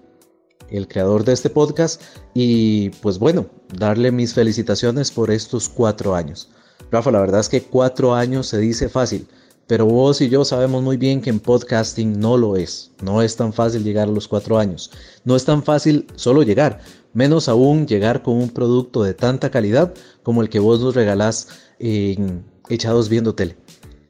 el 0.71 0.87
creador 0.87 1.25
de 1.25 1.33
este 1.33 1.51
podcast, 1.51 2.03
y 2.35 2.91
pues 3.03 3.19
bueno, 3.19 3.47
darle 3.77 4.13
mis 4.13 4.33
felicitaciones 4.33 5.11
por 5.11 5.33
estos 5.33 5.69
cuatro 5.69 6.15
años. 6.15 6.51
Rafa, 6.93 7.11
la 7.11 7.21
verdad 7.21 7.41
es 7.41 7.49
que 7.49 7.63
cuatro 7.63 8.15
años 8.15 8.47
se 8.47 8.59
dice 8.59 8.89
fácil, 8.89 9.27
pero 9.67 9.87
vos 9.87 10.21
y 10.21 10.29
yo 10.29 10.45
sabemos 10.45 10.83
muy 10.83 10.97
bien 10.97 11.21
que 11.21 11.31
en 11.31 11.41
podcasting 11.41 12.19
no 12.21 12.37
lo 12.37 12.57
es. 12.57 12.93
No 13.03 13.21
es 13.23 13.35
tan 13.37 13.53
fácil 13.53 13.83
llegar 13.83 14.09
a 14.09 14.13
los 14.13 14.29
cuatro 14.29 14.59
años. 14.59 14.91
No 15.25 15.35
es 15.35 15.45
tan 15.45 15.63
fácil 15.63 16.07
solo 16.15 16.43
llegar. 16.43 16.81
Menos 17.13 17.49
aún 17.49 17.87
llegar 17.87 18.23
con 18.23 18.37
un 18.37 18.51
producto 18.51 19.03
de 19.03 19.15
tanta 19.15 19.51
calidad 19.51 19.93
como 20.23 20.43
el 20.43 20.49
que 20.49 20.61
vos 20.61 20.81
nos 20.81 20.95
regalás 20.95 21.49
Echados 22.69 23.09
Viendo 23.09 23.35
Tele. 23.35 23.57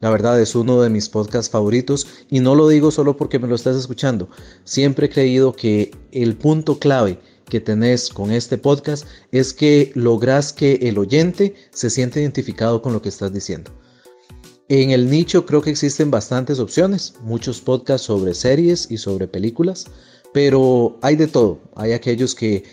La 0.00 0.10
verdad 0.10 0.38
es 0.40 0.54
uno 0.54 0.82
de 0.82 0.90
mis 0.90 1.08
podcasts 1.08 1.50
favoritos 1.50 2.06
y 2.28 2.40
no 2.40 2.54
lo 2.54 2.68
digo 2.68 2.90
solo 2.90 3.16
porque 3.16 3.38
me 3.38 3.48
lo 3.48 3.54
estás 3.54 3.76
escuchando. 3.76 4.28
Siempre 4.64 5.06
he 5.06 5.10
creído 5.10 5.54
que 5.54 5.90
el 6.12 6.36
punto 6.36 6.78
clave 6.78 7.18
que 7.48 7.60
tenés 7.60 8.10
con 8.10 8.30
este 8.30 8.58
podcast 8.58 9.06
es 9.32 9.54
que 9.54 9.92
lográs 9.94 10.52
que 10.52 10.74
el 10.82 10.98
oyente 10.98 11.54
se 11.70 11.88
sienta 11.88 12.20
identificado 12.20 12.82
con 12.82 12.92
lo 12.92 13.00
que 13.00 13.08
estás 13.08 13.32
diciendo. 13.32 13.70
En 14.68 14.90
el 14.90 15.08
nicho 15.08 15.46
creo 15.46 15.62
que 15.62 15.70
existen 15.70 16.10
bastantes 16.10 16.58
opciones, 16.58 17.14
muchos 17.22 17.60
podcasts 17.60 18.08
sobre 18.08 18.34
series 18.34 18.90
y 18.90 18.98
sobre 18.98 19.28
películas, 19.28 19.86
pero 20.32 20.98
hay 21.02 21.14
de 21.14 21.28
todo. 21.28 21.60
Hay 21.76 21.92
aquellos 21.92 22.34
que 22.34 22.64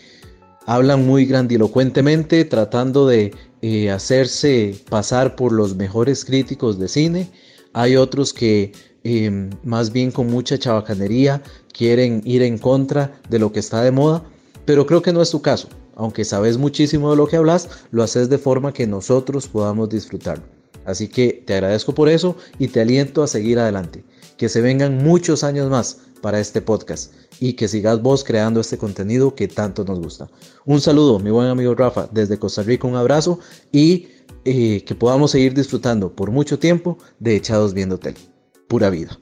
hablan 0.66 1.06
muy 1.06 1.28
grandilocuentemente 1.28 2.46
tratando 2.46 3.06
de 3.06 3.32
eh, 3.62 3.92
hacerse 3.92 4.76
pasar 4.90 5.36
por 5.36 5.52
los 5.52 5.76
mejores 5.76 6.26
críticos 6.26 6.80
de 6.80 6.88
cine. 6.88 7.30
Hay 7.74 7.96
otros 7.96 8.34
que 8.34 8.72
em, 9.04 9.52
más 9.64 9.92
bien 9.92 10.10
con 10.10 10.26
mucha 10.26 10.58
chabacanería 10.58 11.44
quieren 11.74 12.24
ir 12.26 12.42
en 12.42 12.58
contra 12.58 13.22
de 13.30 13.38
lo 13.38 13.52
que 13.52 13.60
está 13.60 13.84
de 13.84 13.92
moda, 13.92 14.24
pero 14.66 14.88
creo 14.88 15.04
que 15.04 15.14
no 15.14 15.22
es 15.22 15.30
tu 15.30 15.44
caso. 15.44 15.68
Aunque 15.96 16.26
sabes 16.26 16.58
muchísimo 16.58 17.12
de 17.12 17.18
lo 17.18 17.28
que 17.28 17.38
hablas, 17.38 17.70
lo 17.92 18.02
haces 18.02 18.30
de 18.30 18.40
forma 18.40 18.74
que 18.74 18.88
nosotros 18.88 19.48
podamos 19.48 19.90
disfrutarlo. 19.90 20.63
Así 20.86 21.08
que 21.08 21.44
te 21.46 21.54
agradezco 21.54 21.94
por 21.94 22.10
eso 22.10 22.36
y 22.60 22.68
te 22.68 22.82
aliento 22.82 23.24
a 23.24 23.28
seguir 23.28 23.60
adelante. 23.60 24.04
Que 24.38 24.50
se 24.50 24.62
vengan 24.62 24.98
muchos 24.98 25.44
años 25.44 25.70
más 25.70 26.00
para 26.22 26.40
este 26.40 26.62
podcast 26.62 27.14
y 27.40 27.54
que 27.54 27.68
sigas 27.68 28.02
vos 28.02 28.24
creando 28.24 28.62
este 28.62 28.78
contenido 28.78 29.36
que 29.36 29.48
tanto 29.48 29.84
nos 29.84 30.00
gusta. 30.00 30.30
Un 30.66 30.80
saludo, 30.80 31.20
mi 31.20 31.30
buen 31.30 31.48
amigo 31.48 31.76
Rafa, 31.76 32.08
desde 32.12 32.40
Costa 32.40 32.64
Rica, 32.64 32.88
un 32.88 32.96
abrazo 32.96 33.40
y 33.72 34.08
eh, 34.46 34.84
que 34.86 34.96
podamos 34.96 35.32
seguir 35.32 35.54
disfrutando 35.54 36.14
por 36.14 36.32
mucho 36.32 36.60
tiempo 36.60 36.98
de 37.20 37.36
Echados 37.36 37.74
Viendo 37.74 37.98
Tele. 37.98 38.18
Pura 38.68 38.90
vida. 38.90 39.20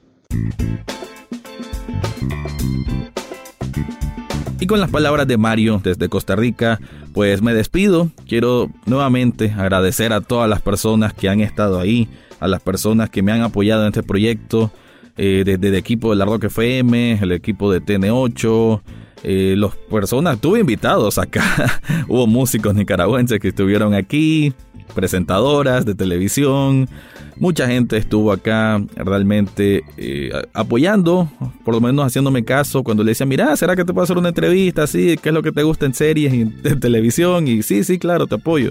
Y 4.60 4.66
con 4.68 4.78
las 4.78 4.90
palabras 4.90 5.26
de 5.26 5.36
Mario 5.36 5.80
desde 5.82 6.08
Costa 6.08 6.36
Rica, 6.36 6.78
pues 7.12 7.42
me 7.42 7.54
despido. 7.54 8.10
Quiero 8.26 8.70
nuevamente 8.86 9.52
agradecer 9.56 10.12
a 10.12 10.20
todas 10.20 10.48
las 10.48 10.60
personas 10.60 11.12
que 11.14 11.28
han 11.28 11.40
estado 11.40 11.80
ahí, 11.80 12.08
a 12.40 12.48
las 12.48 12.62
personas 12.62 13.10
que 13.10 13.22
me 13.22 13.32
han 13.32 13.42
apoyado 13.42 13.82
en 13.82 13.88
este 13.88 14.02
proyecto, 14.02 14.70
eh, 15.16 15.42
desde 15.44 15.68
el 15.68 15.74
equipo 15.74 16.10
de 16.10 16.16
la 16.16 16.24
Rock 16.24 16.44
FM, 16.44 17.18
el 17.20 17.32
equipo 17.32 17.70
de 17.70 17.82
TN8, 17.82 18.80
eh, 19.22 19.54
las 19.56 19.74
personas, 19.90 20.40
tuve 20.40 20.60
invitados 20.60 21.18
acá, 21.18 21.80
hubo 22.08 22.26
músicos 22.26 22.74
nicaragüenses 22.74 23.38
que 23.40 23.48
estuvieron 23.48 23.94
aquí, 23.94 24.52
presentadoras 24.94 25.84
de 25.84 25.94
televisión, 25.94 26.88
mucha 27.36 27.66
gente 27.66 27.96
estuvo 27.96 28.32
acá 28.32 28.82
realmente 28.94 29.84
eh, 29.96 30.30
apoyando, 30.52 31.30
por 31.64 31.74
lo 31.74 31.80
menos 31.80 32.06
haciéndome 32.06 32.44
caso 32.44 32.82
cuando 32.82 33.02
le 33.02 33.12
decía, 33.12 33.26
mira, 33.26 33.56
¿será 33.56 33.74
que 33.76 33.84
te 33.84 33.92
puedo 33.92 34.04
hacer 34.04 34.18
una 34.18 34.28
entrevista? 34.28 34.86
Sí, 34.86 35.16
¿qué 35.22 35.30
es 35.30 35.34
lo 35.34 35.42
que 35.42 35.52
te 35.52 35.62
gusta 35.62 35.86
en 35.86 35.94
series 35.94 36.32
y 36.34 36.40
en 36.64 36.80
televisión? 36.80 37.48
Y 37.48 37.62
sí, 37.62 37.84
sí, 37.84 37.98
claro, 37.98 38.26
te 38.26 38.36
apoyo. 38.36 38.70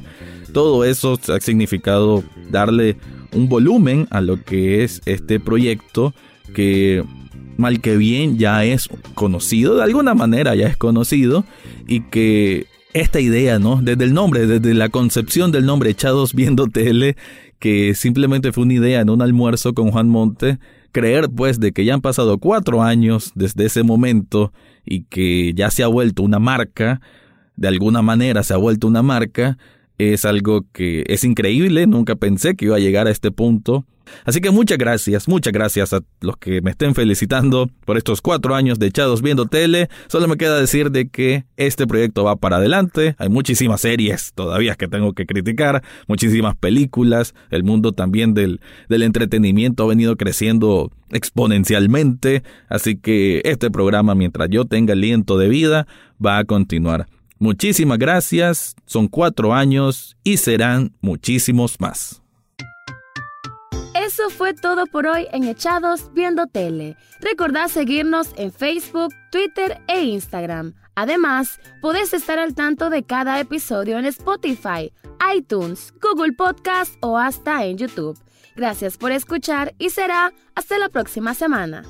Todo 0.54 0.84
eso 0.84 1.20
ha 1.28 1.40
significado 1.40 2.24
darle 2.50 2.98
un 3.34 3.48
volumen 3.48 4.08
a 4.10 4.22
lo 4.22 4.42
que 4.44 4.84
es 4.84 5.02
este 5.06 5.40
proyecto 5.40 6.14
que 6.54 7.04
mal 7.62 7.80
que 7.80 7.96
bien 7.96 8.38
ya 8.38 8.66
es 8.66 8.90
conocido, 9.16 9.78
de 9.78 9.84
alguna 9.84 10.14
manera 10.14 10.56
ya 10.56 10.68
es 10.68 10.76
conocido 10.76 11.46
y 11.88 12.02
que 12.02 12.66
esta 12.94 13.22
idea, 13.22 13.60
¿no? 13.60 13.80
Desde 13.82 14.04
el 14.04 14.14
nombre, 14.14 14.48
desde 14.48 14.74
la 14.74 14.90
concepción 14.90 15.52
del 15.52 15.66
nombre 15.66 15.90
Echados 15.90 16.34
Viendo 16.34 16.68
Tele, 16.68 17.16
que 17.60 17.96
simplemente 17.96 18.52
fue 18.52 18.64
una 18.64 18.74
idea 18.74 19.02
en 19.02 19.10
un 19.10 19.22
almuerzo 19.22 19.74
con 19.74 19.92
Juan 19.92 20.10
Monte, 20.10 20.60
creer 20.92 21.30
pues 21.30 21.60
de 21.60 21.72
que 21.72 21.86
ya 21.86 21.94
han 21.94 22.02
pasado 22.02 22.38
cuatro 22.38 22.84
años 22.84 23.32
desde 23.36 23.66
ese 23.66 23.84
momento 23.84 24.52
y 24.86 25.04
que 25.04 25.54
ya 25.54 25.72
se 25.72 25.84
ha 25.84 25.88
vuelto 25.88 26.24
una 26.24 26.40
marca, 26.40 27.00
de 27.56 27.68
alguna 27.68 28.02
manera 28.02 28.44
se 28.44 28.54
ha 28.54 28.58
vuelto 28.58 28.88
una 28.88 29.04
marca, 29.04 29.58
es 29.98 30.26
algo 30.26 30.66
que 30.74 31.04
es 31.08 31.24
increíble, 31.24 31.86
nunca 31.86 32.16
pensé 32.16 32.56
que 32.56 32.66
iba 32.66 32.76
a 32.76 32.80
llegar 32.80 33.08
a 33.08 33.12
este 33.12 33.32
punto. 33.32 33.86
Así 34.26 34.42
que 34.42 34.52
muchas 34.52 34.78
gracias, 34.78 35.28
muchas 35.28 35.54
gracias 35.54 35.94
a 35.94 36.02
los 36.22 36.38
que 36.38 36.62
me 36.62 36.72
estén 36.72 36.96
felicitando 36.96 37.70
por 37.86 37.98
estos 37.98 38.22
cuatro 38.22 38.56
años 38.56 38.80
de 38.80 38.88
echados 38.88 39.22
viendo 39.22 39.46
tele. 39.46 39.90
Solo 40.08 40.28
me 40.28 40.38
queda 40.38 40.60
decir 40.60 40.92
de 40.92 41.10
que 41.10 41.46
este 41.58 41.88
proyecto 41.88 42.24
va 42.24 42.36
para 42.36 42.58
adelante. 42.58 43.16
Hay 43.18 43.30
muchísimas 43.30 43.82
series 43.82 44.34
todavía 44.34 44.76
que 44.76 44.88
tengo 44.88 45.14
que 45.14 45.26
criticar, 45.26 45.84
muchísimas 46.08 46.56
películas. 46.56 47.34
El 47.50 47.64
mundo 47.64 47.92
también 47.92 48.34
del, 48.34 48.62
del 48.90 49.04
entretenimiento 49.04 49.84
ha 49.84 49.88
venido 49.88 50.16
creciendo 50.18 50.92
exponencialmente. 51.12 52.44
Así 52.70 52.96
que 52.96 53.42
este 53.46 53.72
programa, 53.72 54.16
mientras 54.16 54.50
yo 54.50 54.66
tenga 54.66 54.94
aliento 54.94 55.38
de 55.38 55.50
vida, 55.50 55.88
va 56.24 56.38
a 56.38 56.46
continuar. 56.46 57.08
Muchísimas 57.42 57.98
gracias, 57.98 58.76
son 58.86 59.08
cuatro 59.08 59.56
años 59.56 60.16
y 60.24 60.38
serán 60.38 60.94
muchísimos 61.02 61.80
más. 61.80 62.21
Eso 64.12 64.30
fue 64.30 64.54
todo 64.54 64.88
por 64.88 65.08
hoy 65.08 65.26
en 65.32 65.46
Echados 65.46 66.14
Viendo 66.14 66.46
Tele. 66.46 66.98
Recordad 67.22 67.70
seguirnos 67.70 68.34
en 68.36 68.52
Facebook, 68.52 69.14
Twitter 69.32 69.80
e 69.88 70.04
Instagram. 70.04 70.74
Además, 70.96 71.62
podés 71.80 72.14
estar 72.14 72.38
al 72.38 72.54
tanto 72.54 72.90
de 72.90 73.04
cada 73.04 73.40
episodio 73.40 73.98
en 73.98 74.06
Spotify, 74.06 74.92
iTunes, 75.34 75.94
Google 76.02 76.34
Podcast 76.34 76.96
o 77.00 77.18
hasta 77.18 77.64
en 77.64 77.78
YouTube. 77.78 78.20
Gracias 78.58 78.98
por 78.98 79.14
escuchar 79.14 79.76
y 79.80 79.92
será 79.92 80.34
hasta 80.56 80.78
la 80.78 80.90
próxima 80.90 81.34
semana. 81.34 81.86